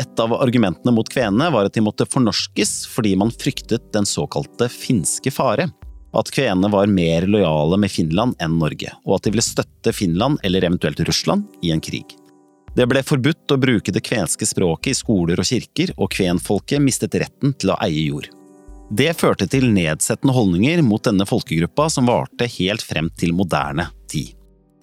Et 0.00 0.20
av 0.20 0.32
argumentene 0.32 0.94
mot 0.96 1.08
kvenene 1.12 1.50
var 1.52 1.68
at 1.68 1.74
de 1.76 1.82
måtte 1.84 2.06
fornorskes 2.08 2.86
fordi 2.88 3.12
man 3.20 3.32
fryktet 3.34 3.90
den 3.92 4.08
såkalte 4.08 4.70
finske 4.72 5.32
fare. 5.34 5.68
At 6.16 6.32
kvenene 6.32 6.70
var 6.72 6.88
mer 6.92 7.26
lojale 7.28 7.78
med 7.80 7.92
Finland 7.92 8.36
enn 8.40 8.56
Norge, 8.60 8.92
og 9.04 9.18
at 9.18 9.26
de 9.26 9.34
ville 9.34 9.44
støtte 9.44 9.92
Finland 9.96 10.40
eller 10.44 10.64
eventuelt 10.64 11.00
Russland 11.08 11.44
i 11.64 11.72
en 11.72 11.84
krig. 11.84 12.16
Det 12.72 12.86
ble 12.88 13.02
forbudt 13.04 13.52
å 13.52 13.58
bruke 13.60 13.92
det 13.92 14.00
kvenske 14.04 14.46
språket 14.48 14.94
i 14.94 14.96
skoler 14.96 15.40
og 15.40 15.48
kirker, 15.48 15.92
og 16.00 16.12
kvenfolket 16.14 16.80
mistet 16.80 17.18
retten 17.20 17.52
til 17.52 17.74
å 17.74 17.78
eie 17.84 18.06
jord. 18.06 18.30
Det 18.92 19.10
førte 19.16 19.46
til 19.48 19.68
nedsettende 19.72 20.34
holdninger 20.36 20.80
mot 20.84 21.04
denne 21.04 21.26
folkegruppa 21.28 21.88
som 21.92 22.08
varte 22.08 22.48
helt 22.58 22.84
frem 22.84 23.08
til 23.20 23.32
moderne 23.36 23.88
tid. 24.08 24.32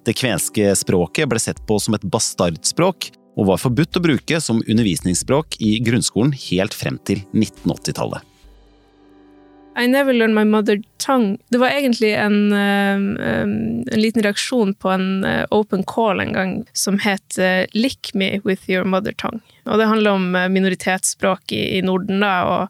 Det 0.06 0.16
kvenske 0.18 0.72
språket 0.78 1.30
ble 1.30 1.42
sett 1.42 1.60
på 1.70 1.78
som 1.82 1.98
et 1.98 2.06
bastardspråk, 2.06 3.12
og 3.40 3.48
var 3.52 3.62
forbudt 3.62 3.98
å 3.98 4.04
bruke 4.04 4.40
som 4.42 4.64
undervisningsspråk 4.66 5.60
i 5.64 5.78
grunnskolen 5.86 6.34
helt 6.50 6.76
frem 6.76 6.98
til 7.08 7.22
1980-tallet. 7.34 8.26
I 9.80 9.88
never 9.88 10.14
learned 10.14 10.36
my 10.36 10.44
mother 10.44 10.82
tongue. 10.98 11.38
Det 11.50 11.58
var 11.58 11.70
egentlig 11.70 12.14
en, 12.14 12.52
um, 12.52 13.18
en 13.92 14.02
liten 14.02 14.24
reaksjon 14.24 14.74
på 14.74 14.90
en 14.92 15.24
uh, 15.24 15.46
open 15.56 15.84
call 15.88 16.20
en 16.20 16.34
gang 16.34 16.66
som 16.74 17.00
het 17.00 17.40
uh, 17.40 17.64
'Lick 17.74 18.12
me 18.14 18.42
with 18.44 18.70
your 18.70 18.84
mother 18.84 19.12
tongue'. 19.12 19.42
Og 19.66 19.80
det 19.80 19.88
handler 19.88 20.12
om 20.12 20.36
uh, 20.36 20.48
minoritetsspråk 20.48 21.52
i, 21.52 21.78
i 21.78 21.82
Norden, 21.82 22.20
da. 22.20 22.44
og 22.44 22.68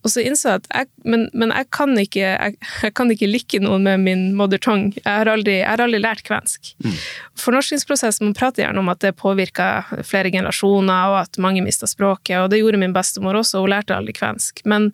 og 0.00 0.08
så 0.08 0.22
innså 0.24 0.48
jeg 0.48 0.60
at 0.62 0.68
jeg, 0.72 0.88
men, 1.12 1.26
men 1.36 1.50
jeg, 1.52 1.66
kan 1.76 1.92
ikke, 2.00 2.22
jeg, 2.24 2.54
jeg, 2.82 2.92
kan 2.96 3.10
ikke 3.12 3.28
like 3.28 3.58
noen 3.60 3.84
med 3.84 4.00
min 4.00 4.22
mother 4.36 4.56
tongue. 4.56 4.96
Jeg 4.96 5.12
har 5.12 5.28
aldri, 5.28 5.58
jeg 5.58 5.68
har 5.68 5.82
aldri 5.84 6.00
lært 6.00 6.24
kvensk. 6.24 6.72
Mm. 6.80 6.94
Fornorskingsprosessen 7.42 8.30
man 8.30 8.36
prater 8.38 8.64
gjerne 8.64 8.80
om 8.80 8.88
at 8.88 9.02
det 9.04 9.12
påvirka 9.20 9.68
flere 10.08 10.32
generasjoner, 10.32 11.12
og 11.12 11.18
at 11.26 11.40
mange 11.42 11.64
mista 11.66 11.88
språket. 11.90 12.38
Og 12.40 12.48
det 12.52 12.62
gjorde 12.62 12.80
min 12.80 12.96
bestemor 12.96 13.42
også, 13.42 13.60
hun 13.60 13.74
lærte 13.74 13.96
aldri 13.96 14.16
kvensk. 14.16 14.64
Men 14.64 14.88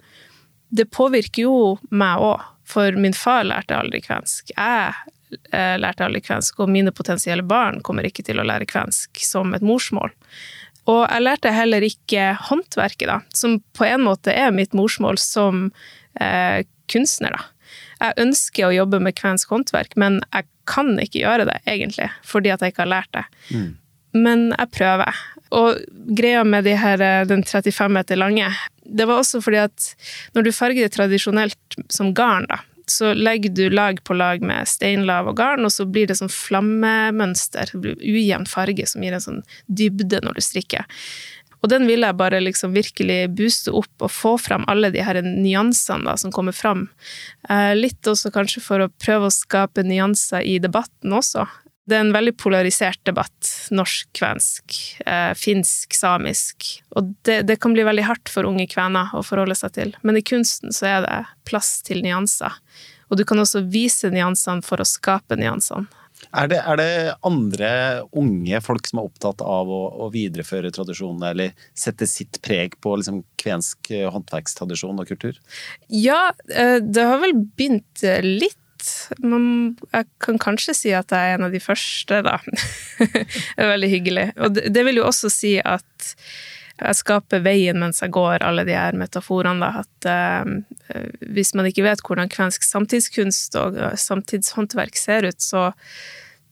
det 0.68 0.88
påvirker 0.90 1.46
jo 1.46 1.58
meg 1.90 2.22
òg, 2.22 2.44
for 2.66 2.96
min 2.98 3.14
far 3.14 3.44
lærte 3.46 3.76
aldri 3.76 4.00
kvensk. 4.02 4.50
Jeg 4.56 4.94
eh, 5.54 5.76
lærte 5.78 6.06
aldri 6.06 6.22
kvensk, 6.24 6.60
og 6.60 6.72
mine 6.72 6.94
potensielle 6.94 7.46
barn 7.46 7.82
kommer 7.86 8.06
ikke 8.08 8.24
til 8.26 8.42
å 8.42 8.46
lære 8.46 8.68
kvensk 8.70 9.22
som 9.22 9.54
et 9.54 9.64
morsmål. 9.66 10.14
Og 10.86 11.02
jeg 11.04 11.22
lærte 11.22 11.54
heller 11.54 11.82
ikke 11.86 12.32
håndverket, 12.48 13.08
da, 13.10 13.20
som 13.34 13.58
på 13.74 13.86
en 13.86 14.04
måte 14.06 14.34
er 14.34 14.54
mitt 14.54 14.74
morsmål 14.76 15.18
som 15.22 15.68
eh, 16.20 16.62
kunstner, 16.90 17.34
da. 17.34 17.50
Jeg 17.96 18.20
ønsker 18.26 18.66
å 18.66 18.74
jobbe 18.74 19.00
med 19.02 19.16
kvensk 19.16 19.50
håndverk, 19.54 19.96
men 19.98 20.20
jeg 20.28 20.46
kan 20.68 20.98
ikke 21.00 21.22
gjøre 21.22 21.46
det, 21.48 21.56
egentlig, 21.70 22.10
fordi 22.26 22.52
at 22.52 22.62
jeg 22.62 22.74
ikke 22.74 22.84
har 22.84 22.92
lært 22.92 23.12
det. 23.16 23.24
Mm. 23.54 23.70
Men 24.16 24.46
jeg 24.52 24.72
prøver. 24.74 25.22
Og 25.54 25.82
greia 26.18 26.44
med 26.44 26.64
de 26.66 26.74
her, 26.78 27.00
eh, 27.00 27.26
den 27.26 27.44
35 27.44 27.92
meter 27.92 28.16
lange, 28.16 28.48
det 28.86 29.06
var 29.06 29.20
også 29.20 29.42
fordi 29.42 29.60
at 29.66 29.92
når 30.34 30.46
du 30.46 30.52
farger 30.54 30.86
det 30.86 30.94
tradisjonelt 30.96 31.78
som 31.92 32.14
garn, 32.14 32.46
da, 32.50 32.60
så 32.86 33.12
legger 33.14 33.50
du 33.50 33.70
lag 33.70 33.98
på 34.04 34.14
lag 34.14 34.42
med 34.42 34.68
steinlav 34.70 35.26
og 35.30 35.36
garn, 35.38 35.66
og 35.66 35.72
så 35.74 35.86
blir 35.90 36.06
det 36.06 36.18
sånn 36.20 36.30
flammemønster, 36.30 37.74
ujevn 37.74 38.46
farge, 38.46 38.86
som 38.86 39.02
gir 39.02 39.16
en 39.16 39.24
sånn 39.24 39.42
dybde 39.66 40.22
når 40.22 40.38
du 40.38 40.44
strikker. 40.44 40.86
Og 41.64 41.70
den 41.72 41.88
vil 41.88 42.04
jeg 42.04 42.14
bare 42.14 42.38
liksom 42.42 42.76
virkelig 42.76 43.18
booste 43.34 43.72
opp 43.74 44.04
og 44.04 44.12
få 44.12 44.36
fram 44.38 44.66
alle 44.70 44.92
de 44.94 45.02
her 45.02 45.18
nyansene 45.24 46.06
da, 46.06 46.14
som 46.20 46.30
kommer 46.30 46.54
fram. 46.54 46.86
Eh, 47.50 47.72
litt 47.74 48.06
også 48.06 48.30
kanskje 48.34 48.62
for 48.62 48.84
å 48.84 48.92
prøve 49.02 49.26
å 49.26 49.34
skape 49.34 49.82
nyanser 49.82 50.46
i 50.46 50.60
debatten 50.62 51.16
også. 51.16 51.46
Det 51.86 51.94
er 51.94 52.02
en 52.02 52.14
veldig 52.14 52.34
polarisert 52.42 52.98
debatt. 53.06 53.50
Norsk, 53.70 54.08
kvensk, 54.18 54.74
eh, 55.06 55.32
finsk, 55.38 55.94
samisk. 55.94 56.66
Og 56.98 57.12
det, 57.22 57.44
det, 57.46 57.60
kan 57.62 57.76
bli 57.76 57.84
veldig 57.86 58.08
hardt 58.08 58.32
for 58.32 58.48
unge 58.48 58.66
kvener 58.70 59.14
å 59.14 59.22
forholde 59.26 59.54
seg 59.58 59.76
til. 59.76 59.94
Men 60.02 60.18
i 60.18 60.24
kunsten 60.26 60.74
så 60.74 60.88
er 60.90 61.06
det 61.06 61.20
plass 61.46 61.78
til 61.86 62.02
nyanser. 62.02 62.58
Og 63.06 63.20
du 63.20 63.22
kan 63.28 63.38
også 63.38 63.62
vise 63.70 64.10
nyansene 64.10 64.66
for 64.66 64.82
å 64.82 64.88
skape 64.88 65.38
nyansene. 65.38 65.86
Er 66.34 66.48
det, 66.48 66.58
er 66.64 66.78
det 66.80 66.92
andre 67.28 67.70
unge 68.16 68.58
folk 68.64 68.88
som 68.88 68.98
er 68.98 69.06
opptatt 69.06 69.42
av 69.44 69.68
å, 69.70 69.80
å 70.00 70.08
videreføre 70.10 70.72
tradisjonene, 70.74 71.30
eller 71.30 71.66
sette 71.76 72.08
sitt 72.08 72.40
preg 72.42 72.74
på 72.82 72.94
liksom, 72.98 73.20
kvensk 73.38 73.92
håndverkstradisjon 74.10 75.04
og 75.04 75.12
kultur? 75.12 75.38
Ja, 75.92 76.32
eh, 76.50 76.80
det 76.82 77.04
har 77.04 77.20
vel 77.22 77.36
begynt 77.36 78.02
litt 78.26 78.58
man, 79.22 79.46
jeg 79.92 80.08
kan 80.22 80.38
kanskje 80.42 80.74
si 80.76 80.92
at 80.96 81.12
jeg 81.12 81.32
er 81.32 81.38
en 81.38 81.46
av 81.48 81.54
de 81.54 81.62
første, 81.62 82.20
da. 82.26 82.36
det 82.98 83.24
er 83.56 83.72
veldig 83.72 83.90
hyggelig. 83.92 84.26
Og 84.36 84.54
det, 84.56 84.68
det, 84.74 84.84
vil 84.88 85.00
jo 85.00 85.08
også 85.08 85.30
si 85.32 85.56
at 85.62 86.12
jeg 86.76 86.98
skaper 86.98 87.40
veien 87.44 87.78
mens 87.80 88.02
jeg 88.04 88.12
går, 88.12 88.44
alle 88.44 88.66
de 88.68 88.76
her 88.76 88.96
metaforene. 88.98 89.64
Da. 89.64 89.84
At 89.84 90.08
eh, 90.12 91.00
hvis 91.32 91.54
man 91.56 91.68
ikke 91.70 91.86
vet 91.86 92.04
hvordan 92.04 92.32
kvensk 92.32 92.66
samtidskunst 92.66 93.56
og 93.60 93.80
samtidshåndverk 94.00 95.00
ser 95.00 95.28
ut, 95.30 95.40
så, 95.40 95.70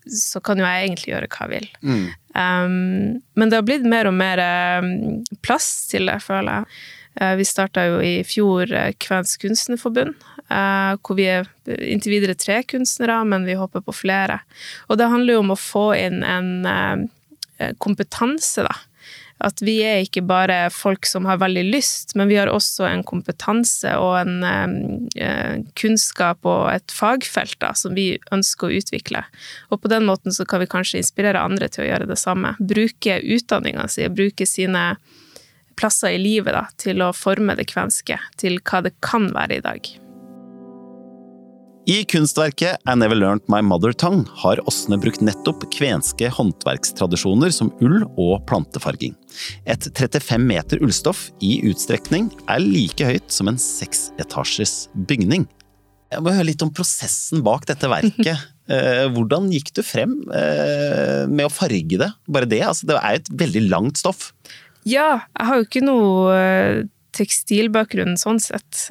så 0.08 0.40
kan 0.44 0.60
jo 0.60 0.66
jeg 0.66 0.88
egentlig 0.88 1.12
gjøre 1.12 1.30
hva 1.34 1.48
jeg 1.48 1.54
vil. 1.54 1.70
Mm. 1.84 2.04
Um, 2.34 3.22
men 3.38 3.50
det 3.50 3.60
har 3.60 3.66
blitt 3.68 3.84
mer 3.86 4.08
og 4.10 4.16
mer 4.16 4.40
um, 4.82 5.20
plass 5.44 5.86
til 5.92 6.08
det, 6.10 6.18
føler 6.24 6.62
jeg. 6.62 6.78
Uh, 7.20 7.34
vi 7.38 7.46
starta 7.46 7.86
jo 7.88 8.00
i 8.02 8.16
fjor 8.26 8.70
Kvensk 9.02 9.44
kunstnerforbund, 9.46 10.16
Eh, 10.50 10.94
hvor 11.00 11.16
vi 11.16 11.24
er 11.32 11.46
inntil 11.64 12.18
videre 12.18 12.36
tre 12.36 12.60
kunstnere, 12.68 13.22
men 13.24 13.46
vi 13.48 13.56
håper 13.56 13.84
på 13.84 13.94
flere. 13.96 14.42
Og 14.88 15.00
det 15.00 15.08
handler 15.08 15.38
jo 15.38 15.44
om 15.44 15.54
å 15.54 15.60
få 15.60 15.86
inn 15.96 16.20
en 16.20 16.50
eh, 16.68 17.70
kompetanse, 17.80 18.66
da. 18.66 18.74
At 19.44 19.58
vi 19.64 19.80
er 19.82 20.04
ikke 20.04 20.22
bare 20.24 20.68
folk 20.72 21.08
som 21.08 21.26
har 21.26 21.40
veldig 21.40 21.64
lyst, 21.66 22.14
men 22.14 22.28
vi 22.30 22.36
har 22.38 22.48
også 22.52 22.86
en 22.86 23.02
kompetanse 23.04 23.96
og 23.98 24.14
en 24.20 25.08
eh, 25.16 25.64
kunnskap 25.80 26.44
og 26.46 26.68
et 26.70 26.94
fagfelt 26.94 27.56
da, 27.64 27.72
som 27.76 27.96
vi 27.96 28.12
ønsker 28.32 28.68
å 28.68 28.78
utvikle. 28.78 29.24
Og 29.72 29.82
på 29.82 29.90
den 29.92 30.06
måten 30.06 30.32
så 30.32 30.46
kan 30.48 30.62
vi 30.62 30.70
kanskje 30.70 31.00
inspirere 31.00 31.42
andre 31.42 31.72
til 31.72 31.86
å 31.86 31.90
gjøre 31.90 32.08
det 32.12 32.20
samme. 32.20 32.54
Bruke 32.60 33.18
utdanninga 33.24 33.88
si, 33.90 34.06
bruke 34.12 34.46
sine 34.48 34.92
plasser 35.76 36.14
i 36.14 36.22
livet 36.22 36.56
da, 36.56 36.66
til 36.80 37.02
å 37.04 37.12
forme 37.16 37.56
det 37.58 37.68
kvenske 37.70 38.18
til 38.40 38.60
hva 38.62 38.84
det 38.86 38.94
kan 39.04 39.30
være 39.34 39.60
i 39.60 39.64
dag. 39.64 39.92
I 41.84 41.98
kunstverket 42.08 42.80
I 42.88 42.94
Never 42.96 43.18
Learned 43.18 43.44
My 43.52 43.58
Mother 43.60 43.92
Tongue 43.92 44.24
har 44.40 44.60
Åsne 44.64 44.96
brukt 44.96 45.20
nettopp 45.20 45.66
kvenske 45.74 46.30
håndverkstradisjoner 46.32 47.52
som 47.52 47.68
ull 47.84 48.06
og 48.16 48.38
plantefarging. 48.48 49.12
Et 49.68 49.90
35 49.90 50.46
meter 50.48 50.80
ullstoff 50.80 51.26
i 51.44 51.58
utstrekning 51.68 52.30
er 52.48 52.64
like 52.64 53.04
høyt 53.04 53.28
som 53.28 53.52
en 53.52 53.60
seksetasjes 53.60 54.86
bygning. 55.10 55.44
Jeg 56.14 56.24
må 56.24 56.32
høre 56.32 56.48
litt 56.48 56.64
om 56.64 56.72
prosessen 56.72 57.44
bak 57.44 57.68
dette 57.70 57.90
verket. 57.92 58.34
Eh, 58.64 59.10
hvordan 59.12 59.50
gikk 59.52 59.74
du 59.76 59.82
frem 59.84 60.14
eh, 60.32 61.26
med 61.28 61.44
å 61.44 61.50
farge 61.52 61.98
det? 62.00 62.06
Bare 62.32 62.48
det, 62.48 62.62
altså 62.64 62.86
det 62.88 62.94
er 62.96 63.12
jo 63.12 63.20
et 63.20 63.28
veldig 63.42 63.62
langt 63.66 64.00
stoff. 64.00 64.30
Ja, 64.84 65.24
jeg 65.32 65.48
har 65.48 65.60
jo 65.60 65.66
ikke 65.66 65.84
noe 65.84 66.34
eh, 66.36 66.82
tekstilbakgrunn 67.14 68.18
sånn 68.18 68.40
sett. 68.42 68.88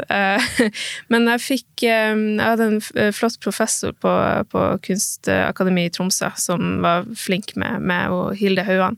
Men 1.12 1.28
jeg 1.28 1.42
fikk 1.44 1.84
Jeg 1.84 2.38
hadde 2.40 2.68
en 2.70 3.12
flott 3.12 3.36
professor 3.44 3.92
på, 4.00 4.14
på 4.48 4.62
Kunstakademiet 4.86 5.92
i 5.92 5.96
Tromsø 5.98 6.30
som 6.40 6.78
var 6.86 7.04
flink 7.20 7.52
med, 7.60 7.84
med 7.84 8.40
Hilde 8.40 8.64
Hauan. 8.64 8.96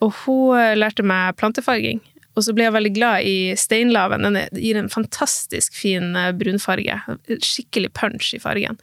Og 0.00 0.16
hun 0.24 0.78
lærte 0.80 1.04
meg 1.04 1.36
plantefarging. 1.36 2.00
Og 2.32 2.46
så 2.46 2.54
ble 2.56 2.64
jeg 2.64 2.74
veldig 2.74 2.92
glad 2.96 3.26
i 3.28 3.52
steinlaven. 3.60 4.24
Den 4.24 4.38
gir 4.56 4.78
en 4.80 4.88
fantastisk 4.92 5.74
fin 5.76 6.16
eh, 6.16 6.32
brunfarge. 6.36 6.96
Skikkelig 7.44 7.92
punch 7.98 8.32
i 8.36 8.40
fargen. 8.40 8.80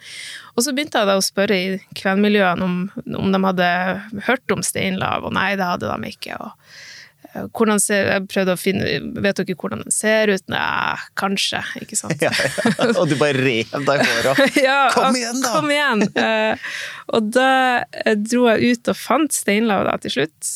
Og 0.53 0.65
så 0.65 0.73
begynte 0.75 1.01
jeg 1.01 1.09
da 1.09 1.17
å 1.17 1.25
spørre 1.25 1.57
i 1.57 1.79
kvenmiljøene 1.97 2.65
om, 2.65 2.77
om 3.17 3.33
de 3.33 3.41
hadde 3.47 3.71
hørt 4.27 4.53
om 4.53 4.61
steinlav, 4.65 5.25
og 5.25 5.33
nei, 5.37 5.53
det 5.57 5.65
hadde 5.65 5.89
de 5.89 6.13
ikke. 6.13 6.37
og 6.37 6.51
eh, 6.53 6.85
hvordan 7.53 7.79
ser, 7.81 8.07
jeg 8.09 8.25
prøvde 8.31 8.53
å 8.55 8.59
finne 8.59 8.85
Vet 9.21 9.37
dere 9.37 9.55
hvordan 9.59 9.83
den 9.83 9.93
ser 9.93 10.31
ut? 10.31 10.43
Nei, 10.49 10.95
kanskje, 11.19 11.61
ikke 11.83 11.97
sant? 11.99 12.21
Ja, 12.23 12.31
ja. 12.33 12.89
Og 12.95 13.05
du 13.11 13.15
bare 13.19 13.37
rev 13.37 13.85
deg 13.85 14.01
i 14.01 14.07
håret. 14.09 14.57
ja, 14.67 14.79
kom 14.95 15.17
igjen, 15.17 15.41
da! 15.43 15.53
Kom 15.53 15.69
igjen! 15.73 16.05
Uh, 16.15 16.71
og 17.13 17.29
da 17.35 17.51
dro 18.17 18.47
jeg 18.53 18.73
ut 18.73 18.91
og 18.91 18.97
fant 18.97 19.35
steinlav 19.35 19.85
da, 19.87 19.95
til 20.01 20.15
slutt. 20.17 20.51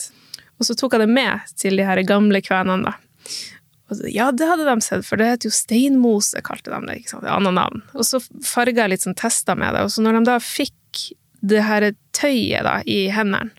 Og 0.57 0.67
så 0.69 0.77
tok 0.79 0.95
jeg 0.97 1.05
det 1.05 1.13
med 1.13 1.53
til 1.59 1.77
de 1.77 1.85
her 1.85 2.01
gamle 2.07 2.41
kvenene, 2.45 2.93
da. 2.93 3.99
ja, 4.09 4.31
det 4.33 4.47
hadde 4.49 4.65
de 4.69 4.85
sett, 4.85 5.05
for 5.05 5.21
det 5.21 5.29
heter 5.29 5.51
jo 5.51 5.57
steinmose, 5.57 6.41
kalte 6.45 6.73
de 6.73 6.79
det. 6.87 7.01
ikke 7.01 7.15
sant? 7.15 7.27
Annet 7.29 7.57
navn. 7.57 7.83
Og 7.93 8.07
så 8.07 8.21
farga 8.45 8.85
jeg 8.85 8.95
litt 8.95 9.05
sånn 9.05 9.19
tester 9.19 9.59
med 9.59 9.75
det. 9.77 9.85
Og 9.85 9.93
så 9.93 10.05
når 10.05 10.19
de 10.19 10.23
da 10.31 10.39
fikk 10.41 11.09
det 11.43 11.65
her 11.67 11.89
tøyet 12.15 12.65
da, 12.65 12.79
i 12.87 13.05
hendene, 13.13 13.51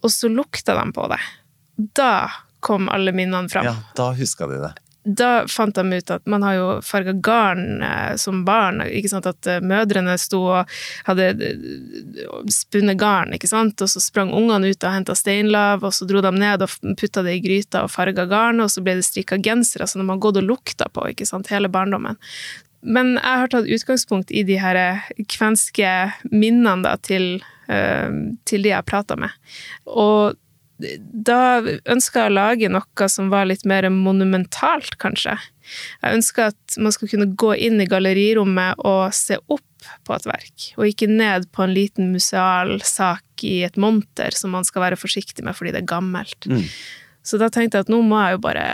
og 0.00 0.08
så 0.08 0.30
lukta 0.32 0.72
de 0.78 0.86
på 0.96 1.10
det, 1.12 1.18
da 1.96 2.30
kom 2.60 2.88
alle 2.92 3.12
minnene 3.16 3.48
fram. 3.48 3.68
Ja, 3.70 3.76
da 3.96 4.12
huska 4.16 4.48
de 4.50 4.60
det 4.60 4.74
da 5.04 5.46
fant 5.48 5.74
de 5.74 5.92
ut 5.92 6.10
at 6.12 6.26
man 6.28 6.42
har 6.44 6.54
jo 6.54 6.66
farga 6.84 7.12
garn 7.12 7.82
eh, 7.82 8.16
som 8.20 8.42
barn. 8.44 8.82
ikke 8.84 9.08
sant, 9.08 9.26
At 9.26 9.46
eh, 9.48 9.62
mødrene 9.64 10.16
sto 10.20 10.42
og 10.52 10.74
hadde 11.06 11.30
eh, 11.46 12.34
spunnet 12.52 12.98
garn, 13.00 13.32
ikke 13.32 13.48
sant, 13.48 13.80
og 13.80 13.88
så 13.88 14.02
sprang 14.02 14.32
ungene 14.36 14.72
ut 14.72 14.84
og 14.84 14.92
henta 14.92 15.16
steinlav, 15.16 15.84
og 15.86 15.94
så 15.96 16.08
dro 16.08 16.20
de 16.24 16.32
ned 16.36 16.66
og 16.66 16.96
putta 17.00 17.24
det 17.24 17.38
i 17.38 17.44
gryta 17.44 17.86
og 17.86 17.94
farga 17.94 18.26
garn, 18.28 18.60
og 18.60 18.72
så 18.72 18.84
ble 18.84 18.98
det 18.98 19.06
strikka 19.08 19.40
gensere 19.40 19.88
som 19.88 20.02
de 20.02 20.08
har 20.10 20.20
gått 20.20 20.42
og 20.42 20.50
lukta 20.50 20.90
på 20.92 21.08
ikke 21.14 21.28
sant, 21.28 21.48
hele 21.52 21.72
barndommen. 21.72 22.20
Men 22.80 23.16
jeg 23.16 23.40
har 23.42 23.50
tatt 23.52 23.72
utgangspunkt 23.72 24.30
i 24.32 24.44
de 24.48 24.60
her 24.60 25.00
kvenske 25.28 25.88
minnene 26.32 26.80
da, 26.84 26.94
til, 26.96 27.42
til 27.68 28.64
de 28.64 28.70
jeg 28.70 28.78
har 28.78 28.86
prata 28.88 29.18
med. 29.20 29.34
Og 29.84 30.32
da 30.80 31.40
ønska 31.90 32.24
jeg 32.24 32.32
å 32.32 32.34
lage 32.34 32.70
noe 32.72 33.08
som 33.12 33.30
var 33.32 33.48
litt 33.50 33.66
mer 33.68 33.88
monumentalt, 33.92 34.96
kanskje. 35.02 35.36
Jeg 36.02 36.18
ønska 36.18 36.50
at 36.52 36.78
man 36.82 36.94
skulle 36.94 37.14
kunne 37.14 37.34
gå 37.38 37.54
inn 37.68 37.82
i 37.82 37.88
gallerirommet 37.90 38.80
og 38.86 39.10
se 39.16 39.38
opp 39.46 39.66
på 40.04 40.14
et 40.14 40.26
verk, 40.28 40.64
og 40.76 40.88
ikke 40.90 41.08
ned 41.08 41.46
på 41.56 41.64
en 41.64 41.74
liten 41.76 42.10
museal 42.12 42.78
sak 42.84 43.44
i 43.46 43.62
et 43.64 43.78
monter 43.80 44.34
som 44.36 44.52
man 44.52 44.66
skal 44.68 44.84
være 44.84 45.00
forsiktig 45.00 45.44
med 45.46 45.56
fordi 45.56 45.72
det 45.72 45.84
er 45.84 45.92
gammelt. 45.92 46.48
Mm. 46.50 46.66
Så 47.24 47.40
da 47.40 47.50
tenkte 47.52 47.78
jeg 47.78 47.88
at 47.88 47.92
nå 47.92 48.02
må 48.04 48.20
jeg 48.20 48.36
jo 48.36 48.42
bare 48.44 48.66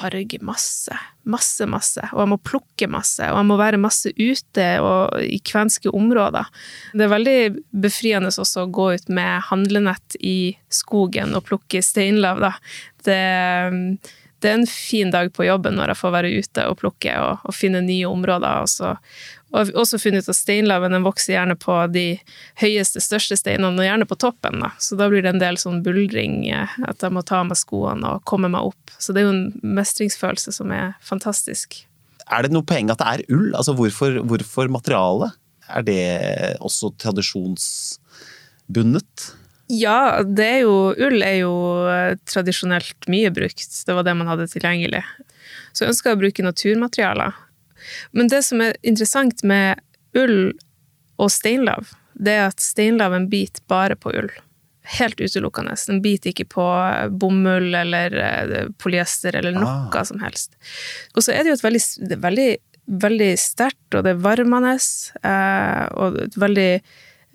farge 0.00 0.40
masse. 0.44 0.96
Masse, 1.28 1.66
masse. 1.68 2.04
Og 2.14 2.22
jeg 2.22 2.30
må 2.32 2.38
plukke 2.42 2.88
masse. 2.90 3.24
Og 3.28 3.38
jeg 3.38 3.48
må 3.50 3.58
være 3.60 3.80
masse 3.80 4.12
ute 4.16 4.68
og 4.84 5.18
i 5.22 5.40
kvenske 5.44 5.92
områder. 5.96 6.48
Det 6.96 7.06
er 7.06 7.12
veldig 7.12 7.40
befriende 7.84 8.32
også 8.32 8.64
å 8.64 8.70
gå 8.72 8.92
ut 8.96 9.12
med 9.12 9.50
handlenett 9.50 10.16
i 10.20 10.54
skogen 10.72 11.36
og 11.36 11.46
plukke 11.50 11.82
steinlav, 11.84 12.40
da. 12.42 12.54
Det, 13.04 13.20
det 14.40 14.50
er 14.50 14.58
en 14.58 14.68
fin 14.68 15.12
dag 15.12 15.30
på 15.36 15.46
jobben 15.46 15.76
når 15.78 15.92
jeg 15.92 16.00
får 16.02 16.16
være 16.16 16.32
ute 16.40 16.66
og 16.68 16.80
plukke 16.80 17.14
og, 17.20 17.44
og 17.44 17.56
finne 17.56 17.84
nye 17.84 18.08
områder. 18.08 18.64
Og 18.64 18.72
så, 18.72 18.94
og 19.50 19.72
også 19.74 19.98
funnet 19.98 20.22
ut 20.24 20.30
at 20.30 20.38
steinlaven 20.38 20.94
den 20.94 21.06
vokser 21.06 21.32
gjerne 21.34 21.56
på 21.58 21.74
de 21.90 22.22
høyeste, 22.60 23.00
største 23.02 23.36
steinene, 23.40 23.74
og 23.74 23.84
gjerne 23.86 24.06
på 24.06 24.20
toppen. 24.22 24.54
Da. 24.62 24.70
Så 24.82 24.90
da 25.00 25.04
blir 25.10 25.22
det 25.26 25.32
en 25.34 25.42
del 25.42 25.56
sånn 25.60 25.82
buldring, 25.86 26.34
eh, 26.54 26.70
at 26.86 26.98
jeg 27.02 27.12
må 27.14 27.20
ta 27.26 27.36
av 27.42 27.48
meg 27.50 27.58
skoene 27.58 28.06
og 28.14 28.24
komme 28.30 28.48
meg 28.52 28.62
opp. 28.70 28.84
Så 28.98 29.08
det 29.14 29.20
er 29.22 29.26
jo 29.28 29.36
en 29.36 29.52
mestringsfølelse 29.80 30.50
som 30.54 30.68
er 30.74 30.86
fantastisk. 31.04 31.68
Er 32.30 32.40
det 32.46 32.54
noe 32.54 32.66
poeng 32.66 32.86
at 32.92 33.00
det 33.02 33.08
er 33.10 33.20
ull? 33.34 33.50
Altså 33.58 33.72
hvorfor, 33.78 34.10
hvorfor 34.30 34.64
materialet? 34.70 35.30
Er 35.70 35.82
det 35.86 36.02
også 36.62 36.86
tradisjonsbundet? 36.98 39.34
Ja, 39.70 40.22
det 40.26 40.46
er 40.46 40.60
jo 40.64 40.94
Ull 40.98 41.22
er 41.22 41.36
jo 41.44 41.54
eh, 41.90 42.16
tradisjonelt 42.26 43.08
mye 43.10 43.30
brukt. 43.34 43.86
Det 43.86 43.94
var 43.94 44.02
det 44.06 44.14
man 44.18 44.28
hadde 44.30 44.48
tilgjengelig. 44.50 45.04
Så 45.70 45.84
jeg 45.84 45.90
ønska 45.92 46.14
å 46.14 46.18
bruke 46.18 46.42
naturmaterialer. 46.42 47.32
Men 48.12 48.30
det 48.32 48.42
som 48.46 48.62
er 48.64 48.76
interessant 48.86 49.42
med 49.46 49.80
ull 50.18 50.52
og 51.20 51.32
steinlav, 51.32 51.92
det 52.20 52.36
er 52.36 52.46
at 52.50 52.62
steinlaven 52.62 53.28
biter 53.32 53.62
bare 53.70 53.96
på 53.96 54.12
ull. 54.16 54.30
Helt 54.98 55.20
utelukkende. 55.20 55.76
Den 55.86 56.00
biter 56.02 56.32
ikke 56.32 56.48
på 56.50 56.66
bomull 57.20 57.74
eller 57.76 58.16
eh, 58.16 58.72
polyester 58.80 59.36
eller 59.38 59.54
noe 59.54 59.90
ah. 59.92 60.02
som 60.08 60.20
helst. 60.24 60.56
Og 61.14 61.24
så 61.24 61.34
er 61.34 61.44
det 61.44 61.52
jo 61.52 61.58
et 61.60 61.66
veldig, 61.66 61.82
veldig, 62.24 62.50
veldig 63.04 63.30
sterkt, 63.38 63.94
og 63.94 64.04
det 64.06 64.16
er 64.16 64.24
varmende, 64.24 64.74
eh, 65.22 65.84
og 65.94 66.18
et 66.24 66.40
veldig 66.40 66.72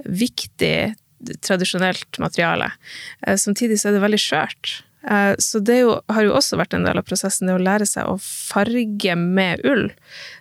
viktig 0.04 0.76
tradisjonelt 1.46 2.20
materiale. 2.20 2.72
Eh, 3.26 3.38
samtidig 3.38 3.80
så 3.80 3.90
er 3.90 3.98
det 3.98 4.04
veldig 4.04 4.22
skjørt. 4.22 4.74
Så 5.38 5.60
det 5.62 5.76
jo, 5.84 6.00
har 6.10 6.26
jo 6.26 6.34
også 6.34 6.58
vært 6.58 6.74
en 6.74 6.86
del 6.88 6.98
av 6.98 7.06
prosessen, 7.06 7.46
det 7.46 7.54
å 7.58 7.62
lære 7.62 7.86
seg 7.86 8.08
å 8.10 8.16
farge 8.22 9.14
med 9.20 9.62
ull. 9.68 9.92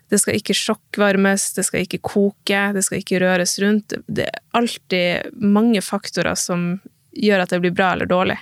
Det 0.08 0.22
skal 0.22 0.38
ikke 0.38 0.56
sjokkvarmes, 0.56 1.50
det 1.56 1.66
skal 1.68 1.84
ikke 1.84 2.00
koke, 2.06 2.62
det 2.72 2.84
skal 2.86 3.02
ikke 3.02 3.20
røres 3.20 3.58
rundt. 3.60 3.96
Det 4.06 4.28
er 4.30 4.42
alltid 4.56 5.36
mange 5.42 5.84
faktorer 5.84 6.38
som 6.38 6.78
gjør 7.12 7.44
at 7.44 7.52
det 7.52 7.60
blir 7.64 7.76
bra 7.76 7.92
eller 7.94 8.08
dårlig. 8.08 8.38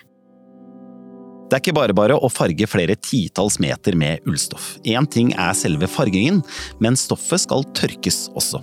Det 1.53 1.59
er 1.59 1.65
ikke 1.67 1.77
bare 1.77 1.93
bare 1.93 2.15
å 2.17 2.31
farge 2.33 2.65
flere 2.65 2.95
titalls 3.05 3.59
meter 3.61 3.93
med 4.01 4.25
ullstoff. 4.25 4.71
Én 4.89 5.05
ting 5.05 5.35
er 5.37 5.53
selve 5.53 5.85
fargingen, 5.85 6.39
men 6.81 6.97
stoffet 6.97 7.45
skal 7.45 7.67
tørkes 7.77 8.25
også. 8.33 8.63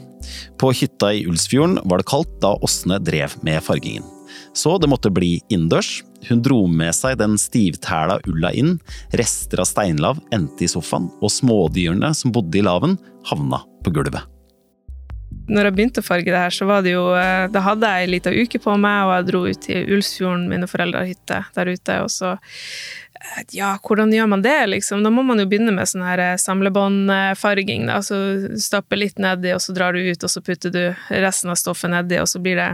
På 0.57 0.71
hytta 0.73 1.11
i 1.13 1.21
Ulsfjorden 1.29 1.77
var 1.85 2.01
det 2.01 2.09
kaldt 2.09 2.39
da 2.41 2.55
Åsne 2.65 2.97
drev 3.05 3.37
med 3.45 3.61
fargingen. 3.61 4.07
Så 4.53 4.77
det 4.81 4.89
måtte 4.91 5.11
bli 5.13 5.37
innendørs. 5.49 5.99
Hun 6.27 6.41
dro 6.43 6.63
med 6.67 6.91
seg 6.95 7.19
den 7.21 7.37
stivtæla 7.39 8.19
ulla 8.27 8.51
inn, 8.57 8.75
rester 9.15 9.63
av 9.63 9.69
steinlav 9.69 10.19
endte 10.35 10.65
i 10.65 10.71
sofaen, 10.71 11.07
og 11.23 11.31
smådyrene 11.31 12.11
som 12.17 12.33
bodde 12.35 12.59
i 12.59 12.65
laven, 12.65 12.97
havna 13.29 13.63
på 13.85 13.95
gulvet. 13.95 14.27
Når 15.49 15.65
jeg 15.65 15.75
begynte 15.77 16.01
å 16.03 16.05
farge 16.05 16.29
det 16.29 16.41
her, 16.41 16.53
så 16.53 16.65
var 16.69 16.83
det 16.85 16.91
jo 16.93 17.07
eh, 17.17 17.47
Da 17.53 17.61
hadde 17.65 17.89
jeg 17.89 18.05
ei 18.05 18.09
lita 18.11 18.33
uke 18.33 18.61
på 18.61 18.75
meg, 18.81 19.07
og 19.07 19.13
jeg 19.15 19.27
dro 19.29 19.41
ut 19.47 19.61
til 19.65 19.93
Ulsfjorden, 19.95 20.47
mine 20.51 20.69
foreldre 20.69 21.03
har 21.03 21.09
hytte 21.09 21.39
der 21.55 21.71
ute, 21.73 21.95
og 22.03 22.11
så 22.13 22.35
ja, 23.51 23.73
hvordan 23.83 24.13
gjør 24.13 24.27
man 24.31 24.41
det, 24.41 24.67
liksom? 24.71 25.01
Da 25.03 25.09
må 25.11 25.23
man 25.27 25.41
jo 25.41 25.45
begynne 25.49 25.73
med 25.75 25.89
sånn 25.91 26.05
her 26.07 26.21
eh, 26.23 26.37
samlebåndfarging, 26.39 27.83
da. 27.89 27.97
Så 28.05 28.15
stappe 28.61 28.95
litt 28.95 29.19
nedi, 29.19 29.51
og 29.51 29.59
så 29.63 29.75
drar 29.75 29.95
du 29.95 29.99
ut, 30.07 30.23
og 30.23 30.31
så 30.31 30.41
putter 30.43 30.71
du 30.71 30.81
resten 31.11 31.51
av 31.51 31.59
stoffet 31.59 31.91
nedi, 31.91 32.15
og 32.21 32.29
så 32.31 32.39
blir 32.43 32.55
det, 32.59 32.69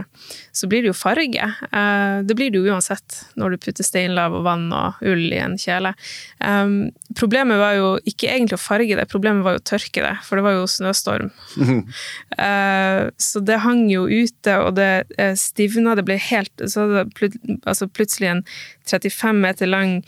så 0.54 0.70
blir 0.70 0.84
det 0.84 0.92
jo 0.92 0.96
farge. 0.96 1.48
Eh, 1.66 2.18
det 2.26 2.36
blir 2.38 2.52
det 2.54 2.60
jo 2.60 2.70
uansett 2.70 3.18
når 3.34 3.56
du 3.56 3.64
putter 3.66 3.86
steinlav 3.86 4.36
og 4.38 4.46
vann 4.46 4.68
og 4.70 5.02
ull 5.06 5.24
i 5.32 5.40
en 5.42 5.56
kjele. 5.58 5.92
Um, 6.38 6.92
problemet 7.18 7.58
var 7.58 7.74
jo 7.78 7.90
ikke 8.06 8.30
egentlig 8.30 8.60
å 8.60 8.62
farge 8.62 9.00
det, 9.00 9.08
problemet 9.10 9.42
var 9.46 9.56
jo 9.56 9.64
å 9.64 9.66
tørke 9.66 10.04
det, 10.04 10.14
for 10.28 10.38
det 10.38 10.46
var 10.46 10.56
jo 10.60 10.70
snøstorm. 10.70 11.32
uh, 11.58 13.02
så 13.28 13.42
det 13.42 13.58
hang 13.66 13.86
jo 13.90 14.06
ute, 14.06 14.56
og 14.62 14.78
det 14.78 15.34
stivna, 15.40 15.96
det 15.98 16.06
ble 16.06 16.16
helt 16.20 16.62
Så 16.70 16.86
det 16.92 17.04
plut, 17.16 17.34
altså 17.66 17.88
plutselig 17.90 18.30
en 18.30 18.42
35 18.86 19.42
meter 19.42 19.66
lang 19.66 19.98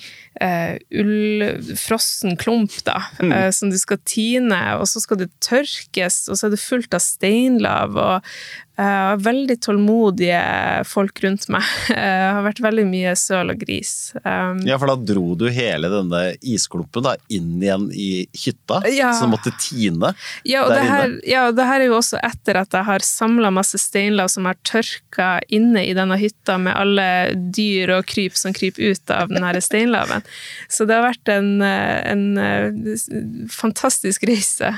uh, 0.42 0.76
ullfrossen 0.90 2.38
klump, 2.40 2.74
da, 2.86 3.00
mm. 3.20 3.32
uh, 3.32 3.48
som 3.54 3.72
du 3.72 3.78
skal 3.80 4.00
tine, 4.08 4.60
og 4.78 4.86
så 4.90 5.02
skal 5.04 5.22
det 5.22 5.30
tørkes, 5.44 6.26
og 6.28 6.38
så 6.38 6.48
er 6.48 6.54
det 6.54 6.62
fullt 6.62 6.96
av 6.96 7.04
steinlav, 7.04 7.98
og 7.98 8.32
uh, 8.80 9.16
veldig 9.20 9.56
tålmodige 9.62 10.40
folk 10.88 11.22
rundt 11.24 11.48
meg. 11.52 11.66
Det 11.88 11.98
har 12.36 12.42
vært 12.46 12.62
veldig 12.62 12.84
mye 12.88 13.14
søl 13.18 13.52
og 13.52 13.60
gris. 13.62 13.92
Um, 14.22 14.62
ja, 14.68 14.78
for 14.80 14.92
da 14.92 14.96
dro 15.12 15.34
du 15.38 15.48
hele 15.52 15.90
denne 15.92 16.22
isklumpen 16.40 17.06
da, 17.06 17.16
inn 17.32 17.56
igjen 17.62 17.88
i 17.92 18.10
hytta, 18.44 18.80
ja. 18.94 19.12
som 19.18 19.32
måtte 19.34 19.52
tine 19.60 20.12
ja, 20.46 20.64
og 20.64 20.72
der 20.72 20.80
det 20.80 20.88
her, 20.88 21.06
inne? 21.08 21.22
Ja, 21.28 21.46
og 21.48 21.58
det 21.58 21.68
her 21.68 21.82
er 21.82 21.90
jo 21.90 21.98
også 21.98 22.20
etter 22.24 22.60
at 22.62 22.76
jeg 22.76 22.88
har 22.88 23.06
samla 23.06 23.52
masse 23.54 23.80
steinlav 23.82 24.30
som 24.32 24.48
har 24.48 24.58
tørka 24.68 25.30
inne 25.54 25.84
i 25.86 25.94
denne 25.96 26.18
hytta 26.20 26.58
med 26.62 26.76
alle 26.78 27.08
dyr 27.54 27.96
og 27.98 28.06
kryp 28.08 28.36
som 28.38 28.54
kryper 28.56 28.94
ut 28.94 29.14
av 29.14 29.32
denne 29.32 29.54
steinlaven. 29.64 30.26
Så 30.70 30.86
det 30.88 30.98
har 30.98 31.08
vært 31.08 31.32
en, 31.32 31.50
en, 31.64 32.24
en 32.38 33.48
fantastisk 33.52 34.26
reise. 34.28 34.74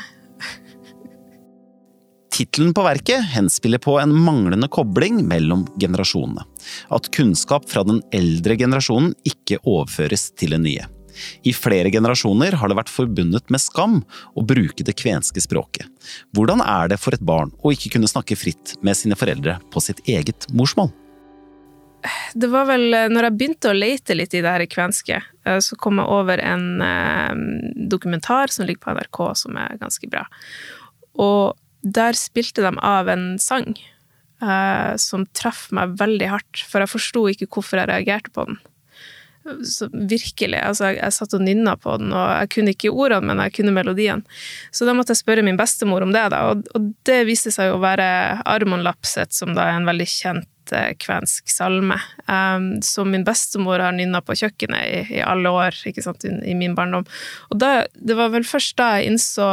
Tittelen 2.41 2.71
på 2.73 2.81
verket 2.83 3.21
henspiller 3.35 3.79
på 3.79 3.99
en 4.01 4.15
manglende 4.17 4.65
kobling 4.73 5.19
mellom 5.29 5.67
generasjonene. 5.81 6.47
At 6.89 7.11
kunnskap 7.13 7.67
fra 7.69 7.83
den 7.85 7.99
eldre 8.17 8.57
generasjonen 8.57 9.13
ikke 9.29 9.59
overføres 9.69 10.31
til 10.41 10.57
den 10.57 10.65
nye. 10.65 10.87
I 11.45 11.53
flere 11.53 11.93
generasjoner 11.93 12.57
har 12.57 12.73
det 12.73 12.79
vært 12.81 12.95
forbundet 12.95 13.53
med 13.53 13.61
skam 13.61 14.01
å 14.33 14.47
bruke 14.55 14.89
det 14.89 14.97
kvenske 14.97 15.45
språket. 15.45 15.85
Hvordan 16.33 16.65
er 16.65 16.89
det 16.89 17.01
for 17.05 17.13
et 17.13 17.29
barn 17.29 17.53
å 17.61 17.77
ikke 17.77 17.93
kunne 17.99 18.09
snakke 18.09 18.41
fritt 18.41 18.79
med 18.81 18.97
sine 18.97 19.21
foreldre 19.21 19.61
på 19.69 19.85
sitt 19.85 20.01
eget 20.09 20.49
morsmål? 20.49 20.89
Det 22.33 22.49
var 22.49 22.71
vel 22.73 22.89
eh, 22.97 23.09
når 23.13 23.29
jeg 23.29 23.37
begynte 23.37 23.69
å 23.69 23.77
lete 23.77 24.17
litt 24.17 24.33
i 24.33 24.41
det 24.41 24.49
her 24.49 24.71
kvenske, 24.81 25.21
eh, 25.45 25.61
så 25.61 25.77
kom 25.77 26.01
jeg 26.01 26.09
over 26.09 26.41
en 26.41 26.71
eh, 26.81 27.49
dokumentar 27.93 28.49
som 28.49 28.65
ligger 28.65 28.87
på 28.87 28.95
NRK, 28.97 29.27
som 29.45 29.61
er 29.61 29.83
ganske 29.83 30.09
bra. 30.09 30.25
Og 31.21 31.59
der 31.81 32.19
spilte 32.19 32.65
de 32.65 32.75
av 32.85 33.09
en 33.09 33.33
sang 33.41 33.73
eh, 34.43 34.97
som 35.01 35.27
traff 35.37 35.69
meg 35.77 35.97
veldig 36.01 36.29
hardt, 36.33 36.65
for 36.69 36.83
jeg 36.83 36.93
forsto 36.93 37.25
ikke 37.33 37.49
hvorfor 37.49 37.81
jeg 37.81 37.91
reagerte 37.93 38.35
på 38.35 38.49
den. 38.49 38.61
Så 39.65 39.89
virkelig. 39.93 40.59
Altså, 40.61 40.91
jeg, 40.91 40.99
jeg 41.01 41.17
satt 41.17 41.35
og 41.35 41.43
nynna 41.43 41.73
på 41.81 41.95
den, 42.03 42.13
og 42.13 42.27
jeg 42.43 42.51
kunne 42.55 42.75
ikke 42.75 42.93
ordene, 42.93 43.31
men 43.31 43.41
jeg 43.47 43.57
kunne 43.57 43.75
melodien. 43.75 44.23
Så 44.75 44.85
da 44.85 44.93
måtte 44.97 45.15
jeg 45.15 45.23
spørre 45.23 45.45
min 45.47 45.59
bestemor 45.59 46.05
om 46.05 46.13
det, 46.15 46.27
da, 46.35 46.43
og, 46.53 46.69
og 46.77 46.93
det 47.09 47.23
viste 47.29 47.53
seg 47.55 47.73
å 47.73 47.81
være 47.83 48.07
Armon 48.45 48.85
Lapset, 48.85 49.33
som 49.37 49.57
da 49.57 49.71
er 49.71 49.81
en 49.81 49.89
veldig 49.89 50.09
kjent 50.13 50.49
kvensk 51.03 51.51
salme, 51.51 51.97
um, 52.31 52.69
som 52.85 53.11
min 53.11 53.25
bestemor 53.27 53.83
har 53.83 53.95
nynna 53.97 54.21
på 54.23 54.37
kjøkkenet 54.39 54.85
i, 54.87 55.01
i, 55.17 55.21
alle 55.25 55.51
år 55.51 55.75
ikke 55.89 56.05
sant, 56.05 56.23
i, 56.29 56.31
i 56.47 56.55
min 56.55 56.77
barndom. 56.79 57.09
Og 57.51 57.59
da, 57.59 57.89
det 57.95 58.15
var 58.19 58.31
vel 58.35 58.47
først 58.47 58.77
da 58.79 58.93
jeg 58.99 59.11
innså 59.11 59.49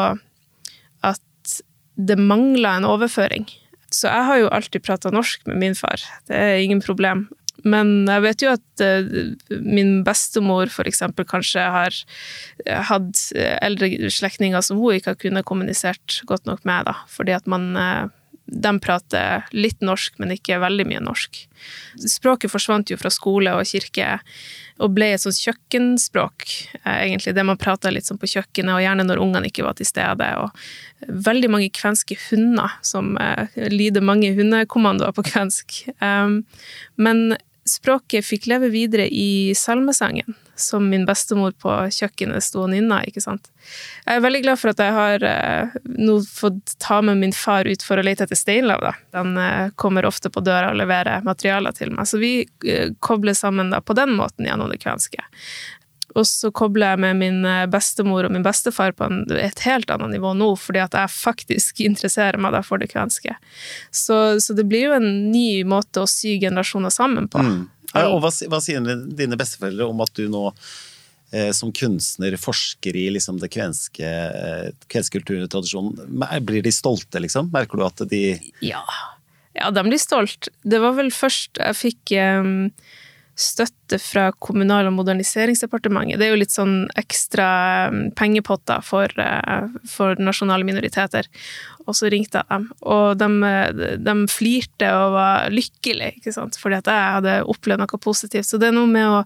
det 1.97 2.19
mangla 2.19 2.77
en 2.77 2.88
overføring. 2.88 3.47
Så 3.93 4.10
jeg 4.12 4.27
har 4.29 4.39
jo 4.41 4.53
alltid 4.53 4.86
prata 4.86 5.12
norsk 5.13 5.45
med 5.47 5.62
min 5.62 5.77
far, 5.77 6.01
det 6.27 6.38
er 6.38 6.62
ingen 6.63 6.83
problem. 6.83 7.27
Men 7.65 8.05
jeg 8.05 8.21
vet 8.21 8.43
jo 8.43 8.51
at 8.53 8.83
uh, 8.86 9.55
min 9.65 10.03
bestemor 10.05 10.69
eksempel 10.86 11.25
kanskje 11.27 11.63
har 11.73 11.95
hatt 12.91 13.23
eldre 13.65 14.12
slektninger 14.13 14.62
som 14.62 14.77
hun 14.77 14.99
ikke 14.99 15.15
har 15.15 15.19
kunnet 15.23 15.47
kommunisert 15.47 16.19
godt 16.29 16.45
nok 16.45 16.62
med, 16.69 16.86
da, 16.86 16.93
fordi 17.10 17.33
at 17.33 17.49
man 17.49 17.73
de 18.47 18.71
prater 18.79 19.43
litt 19.51 19.81
norsk, 19.83 20.15
men 20.21 20.31
ikke 20.36 20.62
veldig 20.63 20.86
mye 20.88 21.03
norsk. 21.03 21.41
Språket 21.99 22.51
forsvant 22.51 22.91
jo 22.91 22.97
fra 22.99 23.12
skole 23.12 23.51
og 23.57 23.67
kirke 23.67 24.19
og 24.78 24.94
ble 24.94 25.10
et 25.16 25.24
sånt 25.24 25.40
kjøkkenspråk, 25.42 26.48
eh, 26.84 27.00
egentlig. 27.08 27.34
Det 27.36 27.46
man 27.48 27.58
prata 27.58 27.90
litt 27.94 28.06
sånn 28.06 28.22
på 28.22 28.30
kjøkkenet, 28.30 28.76
og 28.76 28.84
gjerne 28.84 29.08
når 29.08 29.24
ungene 29.24 29.50
ikke 29.50 29.66
var 29.66 29.78
til 29.80 29.90
stede. 29.90 30.30
Og 30.44 31.10
veldig 31.28 31.50
mange 31.54 31.74
kvenske 31.74 32.18
hunder, 32.30 32.78
som 32.86 33.16
lyder 33.58 33.88
lider 33.98 34.06
mange 34.06 34.34
hundekommandoer 34.36 35.13
på 35.16 35.26
kvensk. 35.32 35.84
Um, 36.02 36.44
men 36.98 37.38
språket 37.67 38.25
fikk 38.25 38.47
leve 38.49 38.69
videre 38.73 39.08
i 39.08 39.53
salmesangen, 39.56 40.36
som 40.56 40.89
min 40.89 41.06
bestemor 41.06 41.53
på 41.62 41.73
kjøkkenet 41.93 42.43
sto 42.43 42.63
og 42.63 42.71
nynna, 42.71 43.01
ikke 43.06 43.21
sant. 43.23 43.49
Jeg 44.06 44.17
er 44.17 44.23
veldig 44.23 44.41
glad 44.45 44.62
for 44.62 44.71
at 44.71 44.82
jeg 44.82 44.95
har 44.95 45.25
eh, 45.27 45.77
nå 45.99 46.17
fått 46.25 46.77
ta 46.84 47.01
med 47.06 47.19
min 47.21 47.36
far 47.36 47.67
ut 47.67 47.84
for 47.84 47.99
å 47.99 48.06
lete 48.06 48.25
etter 48.25 48.39
steinlav, 48.39 48.84
da. 48.84 48.93
Den 49.19 49.38
eh, 49.41 49.69
kommer 49.75 50.08
ofte 50.08 50.32
på 50.34 50.43
døra 50.45 50.71
og 50.71 50.80
leverer 50.80 51.25
materialer 51.27 51.75
til 51.77 51.93
meg, 51.93 52.10
så 52.10 52.21
vi 52.21 52.34
eh, 52.65 52.93
kobler 53.03 53.38
sammen 53.38 53.73
da 53.73 53.84
på 53.84 53.97
den 53.97 54.15
måten 54.17 54.47
gjennom 54.47 54.71
det 54.71 54.82
kvenske. 54.84 55.27
Og 56.17 56.25
så 56.27 56.51
kobler 56.56 56.95
jeg 56.95 57.01
med 57.06 57.19
min 57.21 57.45
eh, 57.47 57.65
bestemor 57.71 58.27
og 58.27 58.34
min 58.34 58.45
bestefar 58.45 58.95
på 58.97 59.08
en, 59.08 59.23
et 59.38 59.63
helt 59.67 59.91
annet 59.93 60.15
nivå 60.15 60.34
nå, 60.38 60.49
fordi 60.60 60.82
at 60.84 60.97
jeg 60.97 61.13
faktisk 61.13 61.82
interesserer 61.86 62.39
meg 62.41 62.58
for 62.65 62.82
det 62.82 62.89
kvenske. 62.93 63.36
Så, 63.91 64.39
så, 64.43 64.56
det 64.58 64.67
blir 64.69 64.89
jo 64.89 64.97
en 64.97 65.10
ny 65.32 65.63
måte 65.67 66.03
å 66.03 66.10
sy 66.10 66.38
generasjoner 66.41 66.93
sammen 66.93 67.30
på. 67.32 67.43
Mm. 67.43 67.65
Ja, 67.93 68.10
og 68.12 68.21
hva, 68.23 68.32
hva, 68.51 68.62
sier 68.63 68.84
dine 69.17 69.39
besteforeldre 69.39 69.88
om 69.88 70.01
at 70.03 70.13
du 70.17 70.25
nå 70.32 70.43
eh, 71.32 71.51
som 71.56 71.71
kunstner 71.75 72.36
forsker 72.41 72.97
i 72.99 73.08
liksom, 73.15 73.39
det 73.41 73.51
kvenske, 73.53 74.08
eh, 74.08 74.71
kvenske 74.91 75.21
tradisjonen, 75.23 75.95
Blir 76.45 76.65
de 76.65 76.73
stolte, 76.73 77.21
liksom? 77.23 77.51
Merker 77.53 77.80
du 77.80 77.86
at 77.88 78.10
de 78.10 78.23
Ja. 78.65 78.84
Ja, 79.58 79.71
de 79.73 79.82
blir 79.88 79.97
stolt. 79.97 80.51
Det 80.62 80.77
var 80.84 80.93
vel 80.99 81.10
først 81.10 81.58
jeg 81.58 81.77
fikk 81.80 82.13
eh, 82.13 82.51
støtte 83.38 84.00
fra 84.02 84.32
Kommunal- 84.41 84.89
og 84.89 84.95
moderniseringsdepartementet. 84.97 86.17
Det 86.17 86.26
er 86.28 86.34
jo 86.34 86.41
litt 86.41 86.54
sånn 86.54 86.88
ekstra 86.97 87.47
mm, 87.93 88.04
pengepotter 88.17 88.82
for, 88.84 89.12
eh, 89.21 89.67
for 89.88 90.17
nasjonale 90.19 90.65
minoriteter. 90.67 91.30
Og 91.88 91.95
så 91.95 92.10
ringte 92.12 92.41
jeg 92.41 92.50
dem, 92.50 92.65
og 92.84 93.19
de, 93.21 93.28
de 94.04 94.15
flirte 94.28 94.89
og 94.91 95.13
var 95.15 95.54
lykkelige, 95.54 96.34
fordi 96.60 96.80
at 96.82 96.89
jeg 96.91 97.13
hadde 97.15 97.38
opplevd 97.54 97.84
noe 97.86 98.02
positivt. 98.04 98.50
Så 98.50 98.60
det 98.60 98.71
er 98.71 98.76
noe 98.76 98.89
med 98.91 99.08
å 99.08 99.21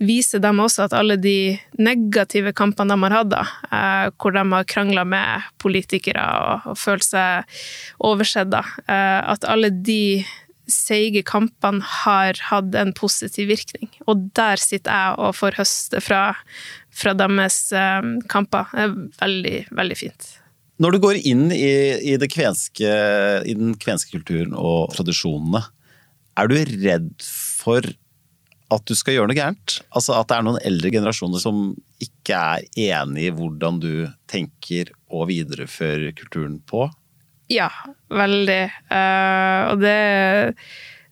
vise 0.00 0.40
dem 0.40 0.62
også 0.64 0.86
at 0.86 0.96
alle 0.96 1.18
de 1.20 1.58
negative 1.76 2.54
kampene 2.56 2.94
de 2.94 3.04
har 3.04 3.18
hatt, 3.18 3.34
da, 3.34 3.44
eh, 3.68 4.08
hvor 4.16 4.32
de 4.32 4.46
har 4.54 4.70
krangla 4.70 5.04
med 5.04 5.50
politikere 5.60 6.24
og, 6.40 6.72
og 6.72 6.80
følt 6.80 7.04
seg 7.04 7.60
oversett, 8.06 8.54
eh, 8.54 9.20
at 9.34 9.44
alle 9.44 9.74
de 9.74 10.24
seige 10.70 11.22
kampene 11.26 11.84
har 12.02 12.38
hatt 12.48 12.74
en 12.78 12.92
positiv 12.96 13.50
virkning. 13.52 13.90
Og 14.10 14.28
der 14.36 14.60
sitter 14.60 14.92
jeg 14.92 15.20
og 15.22 15.36
får 15.38 15.58
høste 15.60 16.02
fra, 16.04 16.22
fra 16.94 17.14
deres 17.18 17.60
um, 17.72 18.16
kamper. 18.30 18.72
Det 18.72 18.86
er 18.86 18.96
veldig, 19.22 19.56
veldig 19.78 19.98
fint. 19.98 20.28
Når 20.82 20.92
du 20.92 21.02
går 21.06 21.20
inn 21.24 21.46
i, 21.54 21.70
i, 22.12 22.16
kvenske, 22.28 22.90
i 23.48 23.54
den 23.56 23.76
kvenske 23.80 24.12
kulturen 24.18 24.52
og 24.58 24.92
tradisjonene, 24.96 25.62
er 26.36 26.50
du 26.52 26.58
redd 26.58 27.14
for 27.24 27.86
at 28.74 28.82
du 28.84 28.92
skal 28.98 29.16
gjøre 29.16 29.30
noe 29.30 29.38
gærent? 29.38 29.78
Altså 29.96 30.16
at 30.18 30.28
det 30.28 30.36
er 30.36 30.44
noen 30.44 30.60
eldre 30.66 30.90
generasjoner 30.92 31.40
som 31.40 31.70
ikke 32.02 32.36
er 32.36 32.66
enig 32.98 33.28
i 33.28 33.34
hvordan 33.34 33.80
du 33.80 33.92
tenker 34.28 34.90
å 35.08 35.24
videreføre 35.30 36.12
kulturen 36.18 36.58
på? 36.68 36.88
Ja, 37.52 37.70
veldig. 38.10 38.62
Uh, 38.90 39.70
og 39.70 39.82
det, 39.82 39.98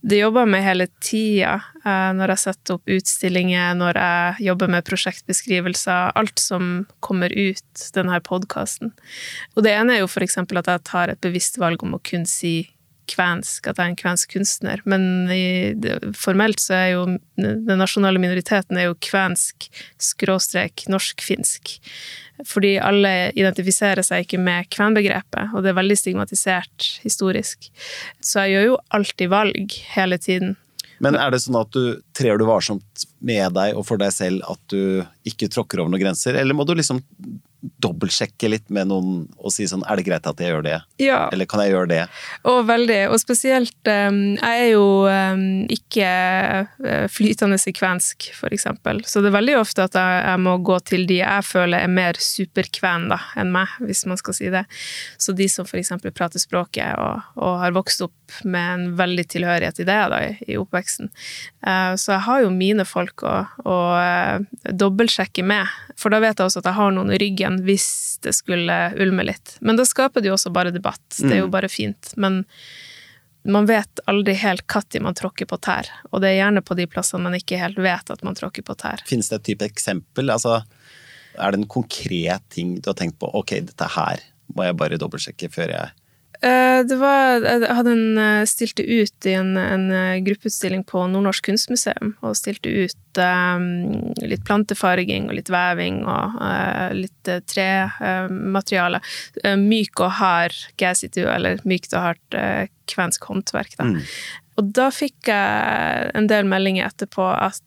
det 0.02 0.18
jobber 0.18 0.44
jeg 0.44 0.52
med 0.54 0.64
hele 0.66 0.88
tida. 1.04 1.54
Uh, 1.84 2.10
når 2.18 2.34
jeg 2.34 2.42
setter 2.42 2.78
opp 2.78 2.94
utstillinger, 2.96 3.76
når 3.78 4.00
jeg 4.00 4.48
jobber 4.48 4.72
med 4.74 4.86
prosjektbeskrivelser. 4.88 6.14
Alt 6.18 6.42
som 6.42 6.72
kommer 7.04 7.30
ut 7.30 7.86
denne 7.94 8.18
podkasten. 8.26 8.94
Og 9.54 9.66
det 9.66 9.76
ene 9.76 9.96
er 9.96 10.02
jo 10.04 10.10
eksempel 10.26 10.58
at 10.62 10.72
jeg 10.72 10.86
tar 10.90 11.14
et 11.14 11.22
bevisst 11.22 11.60
valg 11.62 11.86
om 11.86 11.94
å 11.94 12.02
kun 12.02 12.26
si 12.26 12.56
kvensk, 13.10 13.68
at 13.68 13.78
jeg 13.78 13.84
er 13.84 13.92
en 13.92 14.00
kvensk 14.00 14.34
kunstner. 14.36 14.82
Men 14.88 15.30
i, 15.32 15.74
formelt 16.18 16.62
så 16.62 16.76
er 16.78 16.88
jo 16.94 17.04
den 17.36 17.80
nasjonale 17.80 18.22
minoriteten 18.22 18.78
er 18.80 18.88
jo 18.90 18.98
kvensk 19.04 19.68
skråstrek 20.02 20.86
norsk-finsk. 20.92 21.76
Fordi 22.50 22.74
alle 22.82 23.30
identifiserer 23.38 24.02
seg 24.06 24.24
ikke 24.24 24.40
med 24.42 24.68
kvenbegrepet, 24.74 25.54
og 25.54 25.62
det 25.62 25.70
er 25.70 25.78
veldig 25.78 25.98
stigmatisert 26.00 26.88
historisk. 27.04 27.70
Så 28.18 28.44
jeg 28.44 28.56
gjør 28.56 28.68
jo 28.72 28.82
alltid 28.98 29.32
valg 29.32 29.78
hele 29.94 30.18
tiden. 30.18 30.56
Men 31.02 31.18
er 31.18 31.34
det 31.34 31.42
sånn 31.44 31.58
at 31.58 31.74
du 31.74 31.98
trer 32.16 32.38
du 32.38 32.46
varsomt 32.48 33.06
med 33.24 33.54
deg 33.56 33.78
og 33.78 33.86
for 33.86 34.00
deg 34.00 34.12
selv 34.14 34.44
at 34.50 34.60
du 34.72 35.02
ikke 35.26 35.50
tråkker 35.52 35.82
over 35.82 35.92
noen 35.92 36.06
grenser, 36.06 36.38
eller 36.38 36.56
må 36.56 36.66
du 36.66 36.74
liksom 36.78 37.02
dobbeltsjekke 37.82 38.48
litt 38.50 38.66
med 38.72 38.90
noen 38.90 39.24
og 39.38 39.52
si 39.54 39.66
sånn 39.68 39.84
Er 39.88 39.98
det 39.98 40.06
greit 40.06 40.26
at 40.28 40.40
jeg 40.40 40.52
gjør 40.52 40.64
det? 40.66 40.76
Ja. 41.02 41.28
Eller 41.32 41.48
kan 41.48 41.62
jeg 41.64 41.72
gjøre 41.72 41.90
det? 41.90 42.00
Og 42.50 42.60
veldig. 42.68 42.98
Og 43.12 43.20
spesielt 43.22 43.90
um, 43.90 44.18
Jeg 44.36 44.64
er 44.66 44.70
jo 44.74 44.86
um, 45.08 45.44
ikke 45.72 46.08
uh, 46.64 47.06
flytende 47.12 47.58
sekvensk, 47.60 48.28
for 48.36 48.54
eksempel. 48.54 49.02
Så 49.08 49.22
det 49.24 49.30
er 49.30 49.38
veldig 49.38 49.56
ofte 49.60 49.86
at 49.88 49.96
jeg, 49.98 50.20
jeg, 50.26 50.42
må 50.44 50.56
gå 50.66 50.78
til 50.86 51.06
de 51.08 51.20
jeg 51.22 51.46
føler 51.46 51.84
er 51.84 51.92
mer 51.92 52.18
superkven 52.20 53.08
da, 53.12 53.20
enn 53.40 53.52
meg, 53.54 53.72
hvis 53.84 54.04
man 54.10 54.20
skal 54.20 54.36
si 54.36 54.50
det. 54.52 54.64
Så 55.20 55.34
de 55.36 55.48
som 55.50 55.68
for 55.68 55.80
eksempel 55.80 56.12
prater 56.14 56.42
språket 56.42 56.98
og, 57.00 57.24
og 57.40 57.60
har 57.62 57.76
vokst 57.76 58.04
opp 58.04 58.38
med 58.44 58.74
en 58.74 58.84
veldig 58.98 59.26
tilhørighet 59.30 59.78
til 59.78 59.88
det 59.88 60.00
da, 60.12 60.20
i, 60.26 60.36
i 60.52 60.58
oppveksten. 60.60 61.10
Uh, 61.64 61.94
så 62.00 62.16
jeg 62.16 62.24
har 62.28 62.44
jo 62.44 62.52
mine 62.54 62.86
folk 62.88 63.24
å, 63.24 63.36
å 63.64 63.78
uh, 63.96 64.68
dobbeltsjekke 64.68 65.44
med. 65.46 65.70
For 66.00 66.12
da 66.12 66.20
vet 66.22 66.38
jeg 66.38 66.50
også 66.50 66.64
at 66.64 66.70
jeg 66.70 66.78
har 66.78 66.94
noen 66.96 67.12
i 67.14 67.20
ryggen 67.20 67.53
igjen 67.54 67.66
hvis 67.66 68.18
det 68.22 68.32
skulle 68.34 68.94
ulme 69.00 69.24
litt. 69.24 69.58
Men 69.60 69.76
da 69.76 69.84
skaper 69.84 70.20
det 70.20 70.28
jo 70.28 70.34
også 70.34 70.52
bare 70.52 70.70
debatt. 70.70 71.02
Det 71.18 71.32
er 71.32 71.42
jo 71.42 71.48
mm. 71.48 71.54
bare 71.54 71.68
fint. 71.68 72.14
Men 72.16 72.44
man 73.44 73.66
vet 73.66 74.00
aldri 74.06 74.34
helt 74.34 74.64
når 74.66 75.02
man 75.02 75.14
tråkker 75.14 75.46
på 75.46 75.56
tær, 75.58 75.86
og 76.10 76.22
det 76.22 76.30
er 76.30 76.44
gjerne 76.44 76.62
på 76.62 76.74
de 76.74 76.86
plassene 76.86 77.22
man 77.22 77.34
ikke 77.34 77.58
helt 77.60 77.78
vet 77.78 78.10
at 78.10 78.22
man 78.24 78.34
tråkker 78.34 78.62
på 78.62 78.74
tær. 78.74 79.02
Finnes 79.06 79.28
det 79.28 79.36
et 79.36 79.44
type 79.44 79.64
eksempel? 79.64 80.30
Altså, 80.30 80.64
er 81.36 81.50
det 81.52 81.60
en 81.60 81.68
konkret 81.68 82.42
ting 82.48 82.80
du 82.80 82.88
har 82.88 82.96
tenkt 82.96 83.18
på? 83.18 83.28
Ok, 83.36 83.60
dette 83.60 83.90
her 83.96 84.22
må 84.54 84.64
jeg 84.64 84.76
bare 84.76 84.98
dobbeltsjekke 85.00 85.50
før 85.52 85.74
jeg 85.74 85.92
det 86.84 86.96
var, 87.00 87.40
jeg 87.40 87.76
hadde 87.78 87.92
en, 87.94 88.18
eh, 88.20 88.44
stilte 88.48 88.84
ut 88.84 89.26
i 89.28 89.32
en, 89.38 89.54
en 89.56 89.84
eh, 89.94 90.20
gruppeutstilling 90.26 90.82
på 90.84 91.06
Nordnorsk 91.08 91.46
kunstmuseum, 91.48 92.14
og 92.20 92.36
stilte 92.36 92.68
ut 92.68 93.20
um, 93.20 94.12
litt 94.20 94.44
plantefarging 94.44 95.30
og 95.30 95.38
litt 95.38 95.48
veving 95.52 96.02
og 96.02 96.36
uh, 96.40 96.90
litt 96.96 97.16
trematerialer. 97.24 98.24
tremateriale. 98.34 99.00
Uh, 99.44 99.54
myk 99.60 100.04
og 100.04 100.16
hard 100.18 100.58
gassitu, 100.80 101.22
eller 101.30 101.62
mykt 101.64 101.94
og 101.94 102.10
hardt 102.10 102.36
uh, 102.36 102.66
kvensk 102.92 103.24
håndverk. 103.30 103.78
Da. 103.78 103.88
Mm. 103.94 104.02
Og 104.60 104.74
da 104.76 104.90
fikk 104.94 105.32
jeg 105.32 106.12
en 106.18 106.28
del 106.30 106.50
meldinger 106.50 106.90
etterpå 106.90 107.30
at 107.32 107.62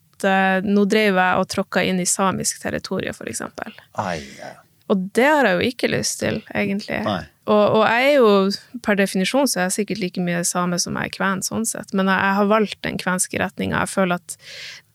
nå 0.66 0.84
drev 0.90 1.18
jeg 1.20 1.42
og 1.42 1.50
tråkka 1.52 1.84
inn 1.86 2.00
i 2.02 2.08
samisk 2.10 2.64
territorium, 2.64 3.14
for 3.14 3.30
eksempel. 3.30 3.76
Ai, 4.02 4.22
ja. 4.40 4.56
Og 4.88 5.10
det 5.18 5.28
har 5.28 5.48
jeg 5.48 5.58
jo 5.58 5.72
ikke 5.72 5.90
lyst 5.92 6.22
til, 6.22 6.40
egentlig. 6.56 7.02
Og, 7.48 7.64
og, 7.78 7.82
jeg 7.88 8.12
er 8.12 8.16
jo, 8.18 8.80
per 8.84 9.00
definisjon, 9.00 9.48
så 9.48 9.60
er 9.60 9.68
jeg 9.68 9.78
sikkert 9.82 10.04
like 10.04 10.24
mye 10.24 10.44
same 10.48 10.80
som 10.80 10.96
jeg 11.00 11.12
er 11.12 11.16
kven, 11.16 11.44
sånn 11.44 11.68
sett. 11.68 11.92
Men 11.96 12.12
jeg, 12.12 12.20
jeg 12.24 12.38
har 12.40 12.52
valgt 12.52 12.80
den 12.88 13.00
kvenske 13.02 13.42
retninga. 13.42 13.82
Jeg 13.84 13.94
føler 13.94 14.22
at 14.22 14.38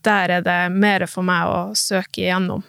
der 0.06 0.36
er 0.38 0.46
det 0.46 0.60
mer 0.74 1.04
for 1.10 1.26
meg 1.26 1.48
å 1.48 1.60
søke 1.78 2.24
igjennom. 2.24 2.64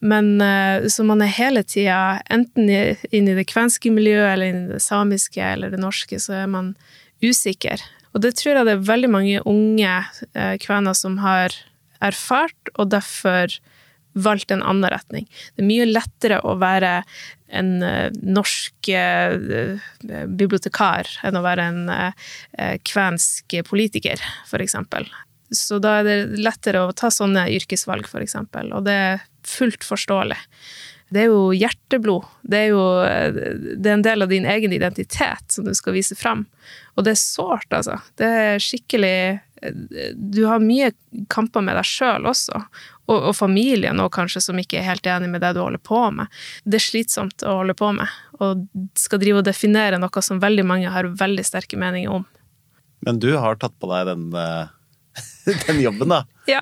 Men 0.00 0.40
uh, 0.40 0.88
så 0.88 1.04
man 1.04 1.20
er 1.24 1.32
hele 1.36 1.62
tida 1.66 2.20
enten 2.32 2.70
inn 2.70 3.28
i 3.28 3.36
det 3.36 3.48
kvenske 3.50 3.92
miljøet, 3.92 4.32
eller 4.32 4.52
inn 4.52 4.62
i 4.66 4.74
det 4.76 4.84
samiske 4.84 5.44
eller 5.44 5.72
det 5.72 5.80
norske, 5.80 6.20
så 6.20 6.38
er 6.42 6.52
man 6.52 6.74
usikker. 7.24 7.82
Og 8.16 8.24
det 8.24 8.34
tror 8.40 8.56
jeg 8.56 8.68
det 8.68 8.76
er 8.78 8.88
veldig 8.88 9.10
mange 9.12 9.42
unge 9.48 9.98
uh, 10.36 10.54
kvener 10.62 10.96
som 10.96 11.20
har 11.24 11.56
erfart, 12.00 12.72
og 12.80 12.88
derfor 12.94 13.52
valgt 14.12 14.50
en 14.50 14.62
annen 14.62 14.90
retning. 14.90 15.26
Det 15.54 15.64
er 15.64 15.68
mye 15.68 15.88
lettere 15.88 16.40
å 16.42 16.56
være 16.60 17.00
en 17.60 17.72
uh, 17.82 18.10
norsk 18.22 18.90
uh, 18.94 19.80
bibliotekar 20.30 21.10
enn 21.26 21.38
å 21.38 21.44
være 21.44 21.66
en 21.72 21.80
kvensk 22.86 23.56
politiker, 23.66 24.22
eksempel. 24.54 25.08
Så 25.50 25.80
da 25.82 25.98
er 25.98 26.06
det 26.06 26.42
lettere 26.44 26.84
å 26.84 26.94
ta 26.94 27.10
sånne 27.10 27.48
yrkesvalg, 27.56 28.06
eksempel, 28.22 28.70
og 28.76 28.86
det 28.86 28.94
er 28.94 29.26
fullt 29.46 29.86
forståelig. 29.86 30.38
Det 31.10 31.24
er 31.24 31.32
jo 31.32 31.50
hjerteblod. 31.50 32.26
Det 32.46 32.58
er 32.60 32.68
jo 32.70 32.82
det 33.02 33.88
er 33.88 33.96
en 33.96 34.04
del 34.06 34.22
av 34.22 34.30
din 34.30 34.46
egen 34.46 34.72
identitet 34.72 35.50
som 35.50 35.66
du 35.66 35.72
skal 35.74 35.96
vise 35.96 36.14
fram. 36.14 36.44
Og 36.94 37.06
det 37.06 37.16
er 37.16 37.22
sårt, 37.22 37.66
altså. 37.74 37.98
Det 38.20 38.28
er 38.44 38.62
skikkelig 38.62 39.40
Du 40.14 40.44
har 40.46 40.62
mye 40.62 40.92
kamper 41.28 41.66
med 41.66 41.76
deg 41.76 41.88
sjøl 41.88 42.30
også, 42.30 42.62
og, 43.10 43.30
og 43.30 43.36
familien 43.36 44.00
òg 44.02 44.12
kanskje, 44.14 44.42
som 44.44 44.58
ikke 44.60 44.80
er 44.80 44.88
helt 44.88 45.06
enig 45.10 45.30
med 45.32 45.42
det 45.44 45.52
du 45.56 45.62
holder 45.64 45.82
på 45.82 46.02
med. 46.14 46.30
Det 46.64 46.80
er 46.80 46.86
slitsomt 46.86 47.44
å 47.46 47.60
holde 47.60 47.76
på 47.78 47.92
med, 47.96 48.18
og 48.40 48.66
skal 48.98 49.22
drive 49.22 49.42
og 49.42 49.48
definere 49.48 50.00
noe 50.00 50.24
som 50.24 50.42
veldig 50.42 50.66
mange 50.66 50.92
har 50.92 51.10
veldig 51.20 51.46
sterke 51.46 51.80
meninger 51.80 52.20
om. 52.20 52.28
Men 53.06 53.20
du 53.20 53.32
har 53.36 53.56
tatt 53.60 53.76
på 53.80 53.88
deg 53.90 54.10
den, 54.10 54.28
eh, 54.36 55.56
den 55.66 55.80
jobben, 55.82 56.12
da? 56.12 56.22
Ja. 56.50 56.60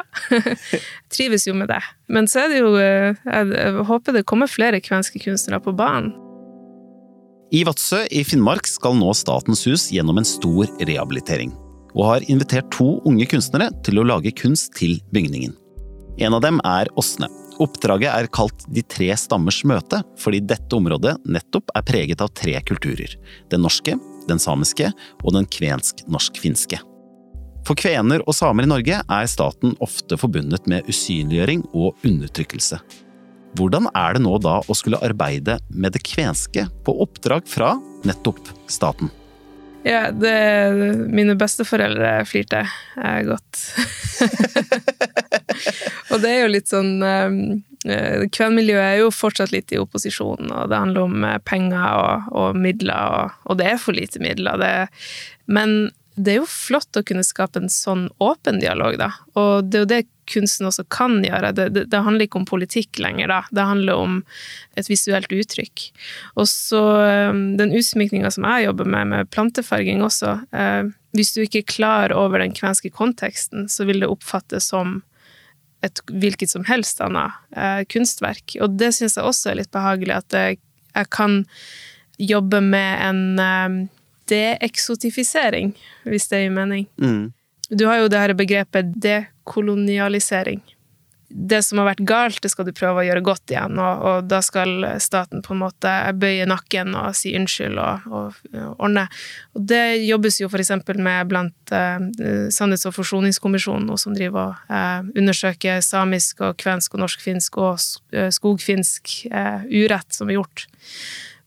Trives 1.15 1.49
jo 1.49 1.55
med 1.59 1.71
det. 1.73 1.83
Men 2.09 2.31
så 2.31 2.45
er 2.45 2.53
det 2.53 2.63
jo 2.63 2.73
eh, 2.79 3.17
Jeg 3.27 3.87
håper 3.89 4.19
det 4.19 4.27
kommer 4.29 4.51
flere 4.51 4.81
kvenske 4.85 5.21
kunstnere 5.23 5.61
på 5.65 5.75
banen. 5.77 6.15
I 7.49 7.63
Vadsø 7.65 8.03
i 8.13 8.21
Finnmark 8.29 8.67
skal 8.69 8.99
nå 8.99 9.15
Statens 9.17 9.63
hus 9.65 9.87
gjennom 9.89 10.19
en 10.21 10.27
stor 10.29 10.69
rehabilitering, 10.85 11.55
og 11.95 12.05
har 12.05 12.27
invitert 12.29 12.69
to 12.75 12.99
unge 13.09 13.25
kunstnere 13.31 13.71
til 13.87 14.03
å 14.03 14.05
lage 14.05 14.35
kunst 14.37 14.75
til 14.77 14.99
bygningen. 15.17 15.55
En 16.19 16.35
av 16.35 16.41
dem 16.43 16.59
er 16.67 16.89
Åsne. 16.99 17.29
Oppdraget 17.63 18.11
er 18.11 18.27
kalt 18.35 18.65
De 18.75 18.83
tre 18.83 19.13
stammers 19.19 19.61
møte, 19.67 20.01
fordi 20.19 20.41
dette 20.51 20.75
området 20.75 21.15
nettopp 21.31 21.71
er 21.79 21.85
preget 21.87 22.23
av 22.25 22.33
tre 22.35 22.57
kulturer. 22.67 23.15
Den 23.51 23.63
norske, 23.63 23.95
den 24.27 24.43
samiske 24.43 24.91
og 25.23 25.35
den 25.37 25.47
kvensk-norsk-finske. 25.47 26.81
For 27.67 27.79
kvener 27.79 28.25
og 28.27 28.35
samer 28.35 28.67
i 28.67 28.71
Norge 28.71 28.99
er 28.99 29.31
staten 29.31 29.77
ofte 29.85 30.19
forbundet 30.19 30.67
med 30.71 30.91
usynliggjøring 30.91 31.63
og 31.71 31.95
undertrykkelse. 32.07 32.81
Hvordan 33.59 33.87
er 33.95 34.19
det 34.19 34.25
nå 34.27 34.35
da 34.43 34.59
å 34.59 34.77
skulle 34.77 34.99
arbeide 35.05 35.61
med 35.71 35.95
det 35.95 36.03
kvenske 36.07 36.67
på 36.87 36.99
oppdrag 37.05 37.47
fra 37.47 37.77
nettopp 38.09 38.43
staten? 38.67 39.13
Ja, 39.87 40.09
det, 40.11 40.35
mine 41.15 41.39
besteforeldre 41.39 42.19
flirte 42.27 42.65
godt. 43.29 43.63
og 46.13 46.23
det 46.23 46.33
er 46.33 46.43
jo 46.43 46.53
litt 46.53 46.71
sånn 46.71 46.95
eh, 47.07 48.27
Kvenmiljøet 48.35 48.85
er 48.85 48.99
jo 49.03 49.13
fortsatt 49.15 49.53
litt 49.55 49.73
i 49.73 49.81
opposisjon, 49.81 50.51
og 50.51 50.73
det 50.73 50.83
handler 50.83 51.07
om 51.07 51.25
eh, 51.25 51.39
penger 51.47 51.87
og, 52.03 52.33
og 52.35 52.59
midler, 52.59 53.15
og, 53.23 53.39
og, 53.49 53.61
det 53.61 53.73
er 53.73 53.81
for 53.83 53.97
lite 53.97 54.23
midler. 54.23 54.59
Det, 54.61 54.75
men 55.47 55.79
det 56.19 56.35
er 56.35 56.41
jo 56.41 56.51
flott 56.51 56.99
å 56.99 57.05
kunne 57.07 57.27
skape 57.27 57.61
en 57.63 57.71
sånn 57.71 58.09
åpen 58.23 58.59
dialog, 58.63 58.99
da. 58.99 59.13
Og 59.39 59.69
det 59.71 59.79
er 59.79 59.85
jo 59.85 59.91
det 59.93 60.05
kunsten 60.29 60.69
også 60.69 60.85
kan 60.93 61.21
gjøre. 61.25 61.53
Det, 61.57 61.69
det, 61.75 61.85
det, 61.93 62.01
handler 62.05 62.27
ikke 62.27 62.41
om 62.43 62.49
politikk 62.49 62.99
lenger, 63.01 63.31
da. 63.31 63.41
Det 63.55 63.67
handler 63.71 64.03
om 64.03 64.17
et 64.79 64.91
visuelt 64.91 65.33
uttrykk. 65.33 65.89
Og 66.37 66.49
så 66.51 66.83
den 67.61 67.75
utsmykninga 67.77 68.33
som 68.35 68.47
jeg 68.49 68.69
jobber 68.69 68.91
med, 68.97 69.13
med 69.15 69.31
plantefarging 69.35 70.03
også. 70.05 70.35
Eh, 70.53 70.91
hvis 71.17 71.33
du 71.35 71.43
ikke 71.45 71.63
er 71.63 71.71
klar 71.71 72.17
over 72.17 72.43
den 72.43 72.55
kvenske 72.57 72.91
konteksten, 72.95 73.69
så 73.73 73.87
vil 73.89 74.03
det 74.03 74.11
oppfattes 74.13 74.69
som 74.75 75.01
et 75.85 76.01
hvilket 76.11 76.51
som 76.51 76.65
helst 76.69 77.01
annet 77.05 77.37
eh, 77.57 77.83
kunstverk. 77.91 78.57
Og 78.63 78.79
det 78.81 78.93
syns 78.97 79.19
jeg 79.19 79.27
også 79.27 79.53
er 79.53 79.61
litt 79.61 79.73
behagelig, 79.75 80.17
at 80.17 80.39
jeg, 80.39 80.59
jeg 80.95 81.11
kan 81.15 81.43
jobbe 82.19 82.61
med 82.65 83.05
en 83.07 83.23
eh, 83.43 83.77
deeksotifisering, 84.29 85.75
hvis 86.09 86.29
det 86.33 86.43
gir 86.45 86.55
mening. 86.55 86.89
Mm. 87.01 87.31
Du 87.69 87.87
har 87.87 88.01
jo 88.03 88.11
det 88.11 88.21
her 88.21 88.35
begrepet 88.37 88.95
dekolonialisering. 89.03 90.63
Det 91.29 91.61
som 91.65 91.81
har 91.81 91.91
vært 91.91 92.05
galt, 92.09 92.41
det 92.43 92.51
skal 92.53 92.65
du 92.65 92.73
prøve 92.77 93.03
å 93.03 93.07
gjøre 93.07 93.23
godt 93.27 93.53
igjen, 93.53 93.77
og, 93.83 94.05
og 94.09 94.29
da 94.31 94.41
skal 94.45 94.87
staten 95.03 95.43
på 95.45 95.53
en 95.55 95.61
måte 95.61 95.93
bøye 96.17 96.47
nakken 96.49 96.95
og 96.97 97.17
si 97.19 97.35
unnskyld 97.37 97.81
og, 97.83 98.07
og, 98.09 98.39
og 98.55 98.85
ordne. 98.87 99.05
Og 99.59 99.67
det 99.69 99.83
jobbes 100.07 100.41
jo 100.41 100.49
eksempel 100.63 101.03
med 101.05 101.29
blant 101.29 101.75
eh, 101.75 102.01
Sannhets- 102.55 102.89
og 102.89 102.97
forsoningskommisjonen, 102.97 103.93
som 104.01 104.17
driver 104.17 104.55
og 104.55 104.73
eh, 104.73 105.13
undersøker 105.21 105.83
samisk 105.85 106.41
og 106.47 106.57
kvensk 106.63 106.97
og 106.97 107.05
norsk-finsk 107.05 107.61
og 107.61 107.77
skogfinsk 107.79 108.37
skogfinsk 108.39 109.15
urett 109.69 110.15
som 110.15 110.31
er 110.31 110.39
gjort. 110.39 110.67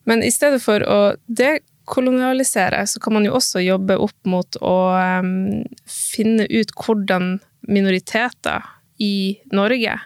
Men 0.10 0.24
i 0.26 0.32
stedet 0.34 0.62
for 0.63 0.84
å 0.86 1.02
det 1.26 1.60
dekolonialisere, 1.91 2.88
så 2.88 3.00
kan 3.00 3.13
man 3.13 3.26
jo 3.26 3.36
også 3.36 3.60
jobbe 3.60 3.98
opp 3.98 4.26
mot 4.26 4.58
å 4.62 4.76
um, 5.22 5.63
finne 5.88 6.48
ut 6.50 6.72
hvordan 6.78 7.39
minoriteter 7.67 8.63
i 9.02 9.40
Norge 9.56 9.98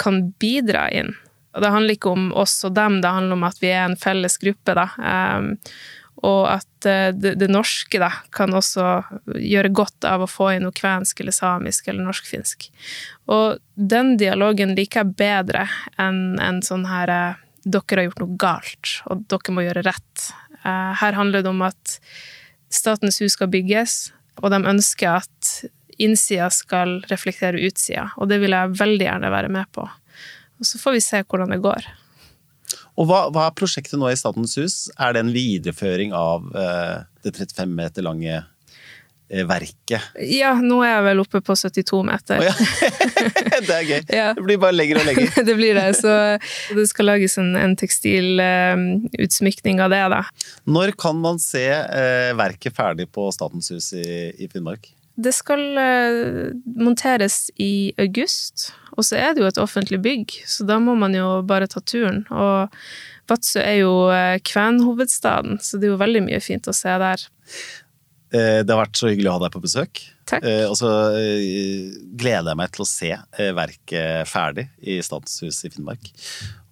kan 0.00 0.22
bidra 0.40 0.86
inn. 0.90 1.12
Og 1.52 1.64
det 1.64 1.72
handler 1.74 1.98
ikke 1.98 2.12
om 2.14 2.30
oss 2.38 2.62
og 2.64 2.72
dem, 2.76 3.02
det 3.04 3.12
handler 3.12 3.36
om 3.36 3.44
at 3.44 3.58
vi 3.60 3.72
er 3.74 3.84
en 3.84 3.98
felles 4.00 4.38
gruppe, 4.40 4.72
da. 4.78 4.86
Um, 4.96 5.50
og 6.22 6.46
at 6.48 6.86
uh, 6.88 7.10
det, 7.12 7.34
det, 7.42 7.50
norske 7.52 8.00
da, 8.00 8.08
kan 8.32 8.54
også 8.56 8.86
gjøre 9.36 9.72
godt 9.74 10.08
av 10.08 10.24
å 10.24 10.30
få 10.30 10.54
inn 10.54 10.64
noe 10.64 10.76
kvensk 10.76 11.20
eller 11.20 11.36
samisk 11.36 11.90
eller 11.92 12.06
norsk-finsk. 12.08 12.70
Og 13.34 13.60
den 13.76 14.16
dialogen 14.20 14.72
liker 14.78 15.02
jeg 15.02 15.16
bedre 15.20 15.66
enn 16.00 16.38
en 16.40 16.62
sånn 16.64 16.86
her 16.88 17.12
uh, 17.12 17.42
dere 17.64 18.00
har 18.00 18.08
gjort 18.08 18.22
noe 18.22 18.38
galt, 18.40 18.94
og 19.10 19.26
dere 19.30 19.54
må 19.54 19.64
gjøre 19.66 19.84
rett. 19.86 20.30
Eh, 20.62 20.92
her 20.98 21.18
handler 21.18 21.44
det 21.44 21.52
om 21.52 21.62
at 21.66 21.98
Statens 22.72 23.20
hus 23.20 23.36
skal 23.36 23.50
bygges, 23.52 24.12
og 24.40 24.48
de 24.54 24.62
ønsker 24.64 25.20
at 25.20 25.50
innsida 26.04 26.48
skal 26.52 27.00
reflektere 27.10 27.60
utsida, 27.66 28.10
og 28.16 28.30
det 28.30 28.40
vil 28.42 28.54
jeg 28.56 28.76
veldig 28.78 29.08
gjerne 29.08 29.32
være 29.32 29.50
med 29.52 29.68
på. 29.74 29.88
Og 30.60 30.68
så 30.68 30.78
får 30.78 30.96
vi 30.96 31.04
se 31.04 31.22
hvordan 31.24 31.54
det 31.54 31.62
går. 31.64 31.88
Og 33.00 33.08
hva, 33.08 33.24
hva 33.32 33.48
er 33.48 33.56
prosjektet 33.56 33.98
nå 34.00 34.10
i 34.10 34.18
Statens 34.18 34.54
hus? 34.60 34.76
Er 35.00 35.14
det 35.14 35.24
en 35.24 35.34
videreføring 35.34 36.12
av 36.16 36.48
eh, 36.56 36.96
det 37.24 37.34
35 37.34 37.72
meter 37.72 38.04
lange 38.04 38.42
Eh, 39.32 39.46
verket? 39.48 40.02
Ja, 40.28 40.50
nå 40.60 40.82
er 40.84 40.90
jeg 40.90 41.04
vel 41.06 41.20
oppe 41.22 41.40
på 41.40 41.54
72 41.56 42.02
meter. 42.04 42.36
Oh, 42.36 42.44
ja. 42.44 42.52
det 43.66 43.76
er 43.78 43.86
gøy. 43.88 44.00
Ja. 44.12 44.34
Det 44.36 44.44
blir 44.44 44.58
bare 44.60 44.76
lenger 44.76 45.00
og 45.00 45.06
lenger. 45.08 45.32
det 45.48 45.54
blir 45.56 45.72
det. 45.78 45.96
Så 45.96 46.36
det 46.76 46.84
skal 46.90 47.08
lages 47.08 47.38
en, 47.40 47.56
en 47.56 47.72
tekstilutsmykning 47.80 49.80
eh, 49.80 49.84
av 49.86 49.90
det, 49.94 50.02
da. 50.12 50.20
Når 50.68 50.92
kan 51.00 51.16
man 51.22 51.40
se 51.40 51.64
uh, 51.64 52.36
verket 52.36 52.76
ferdig 52.76 53.08
på 53.14 53.30
Statens 53.32 53.70
hus 53.72 53.92
i, 53.96 54.36
i 54.36 54.48
Finnmark? 54.52 54.92
Det 55.16 55.34
skal 55.36 55.62
uh, 55.76 56.52
monteres 56.78 57.50
i 57.60 57.92
august, 58.00 58.70
og 58.96 59.04
så 59.04 59.18
er 59.20 59.34
det 59.34 59.42
jo 59.44 59.50
et 59.50 59.60
offentlig 59.60 60.00
bygg, 60.04 60.36
så 60.48 60.64
da 60.68 60.78
må 60.80 60.94
man 60.98 61.16
jo 61.16 61.42
bare 61.48 61.68
ta 61.68 61.82
turen. 61.84 62.24
Og 62.32 62.72
Vadsø 63.30 63.60
er 63.62 63.78
jo 63.82 63.92
kvenhovedstaden, 64.44 65.60
så 65.62 65.78
det 65.78 65.88
er 65.88 65.94
jo 65.94 66.00
veldig 66.00 66.24
mye 66.26 66.40
fint 66.44 66.68
å 66.68 66.74
se 66.76 66.96
der. 67.00 67.22
Eh, 68.32 68.62
det 68.64 68.72
har 68.72 68.80
vært 68.80 68.96
så 68.96 69.10
hyggelig 69.10 69.28
å 69.28 69.34
ha 69.36 69.42
deg 69.44 69.52
på 69.52 69.60
besøk. 69.60 70.00
Takk. 70.30 70.44
Eh, 70.48 70.64
og 70.64 70.76
så 70.78 70.88
eh, 71.18 71.92
gleder 72.16 72.52
jeg 72.52 72.60
meg 72.62 72.72
til 72.72 72.84
å 72.84 72.88
se 72.88 73.10
eh, 73.12 73.50
verket 73.56 74.30
ferdig 74.30 74.66
i 74.80 74.96
Statshuset 75.04 75.68
i 75.68 75.72
Finnmark. 75.74 76.08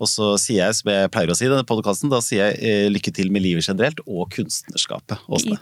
Og 0.01 0.09
så 0.09 0.33
sier 0.41 0.65
jeg, 0.65 0.79
som 0.81 0.93
jeg 0.95 1.13
pleier 1.13 1.33
å 1.33 1.37
si 1.37 1.45
i 1.45 1.53
denne 1.53 1.69
podkasten, 1.69 2.13
da 2.13 2.23
sier 2.25 2.49
jeg 2.49 2.61
eh, 2.65 2.89
lykke 2.93 3.13
til 3.17 3.33
med 3.35 3.45
livet 3.45 3.69
generelt 3.69 4.01
og 4.07 4.31
kunstnerskapet. 4.33 5.21
Åsne. 5.29 5.61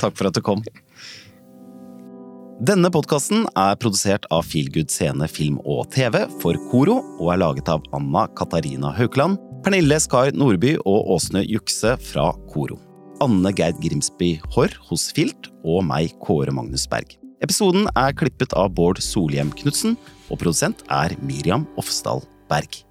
Takk 0.00 0.18
for 0.18 0.30
at 0.30 0.34
du 0.34 0.42
kom. 0.42 0.64
Denne 2.60 2.90
podkasten 2.92 3.46
er 3.56 3.76
produsert 3.80 4.26
av 4.28 4.42
Feelgood 4.44 4.90
Scene 4.92 5.24
Film 5.32 5.54
og 5.64 5.86
TV 5.94 6.18
for 6.42 6.58
Koro, 6.68 6.98
og 7.16 7.30
er 7.32 7.38
laget 7.40 7.70
av 7.72 7.86
Anna 7.96 8.26
Katarina 8.36 8.90
Haukeland, 8.98 9.38
Pernille 9.64 9.96
Skar 9.96 10.28
Nordby 10.36 10.74
og 10.82 11.08
Åsne 11.14 11.40
Jukse 11.48 11.94
fra 12.04 12.26
Koro. 12.52 12.76
Anne 13.24 13.54
Gerd 13.56 13.80
Grimsby 13.80 14.34
Haarr 14.52 14.76
hos 14.90 15.06
Filt, 15.16 15.48
og 15.64 15.86
meg, 15.88 16.12
Kåre 16.20 16.52
Magnus 16.52 16.84
Berg. 16.84 17.16
Episoden 17.40 17.88
er 17.96 18.12
klippet 18.12 18.52
av 18.52 18.74
Bård 18.76 19.00
Solhjem 19.00 19.54
Knutsen, 19.56 19.96
og 20.28 20.42
produsent 20.44 20.84
er 20.92 21.16
Miriam 21.24 21.64
Ofsdal 21.80 22.20
Berg. 22.52 22.82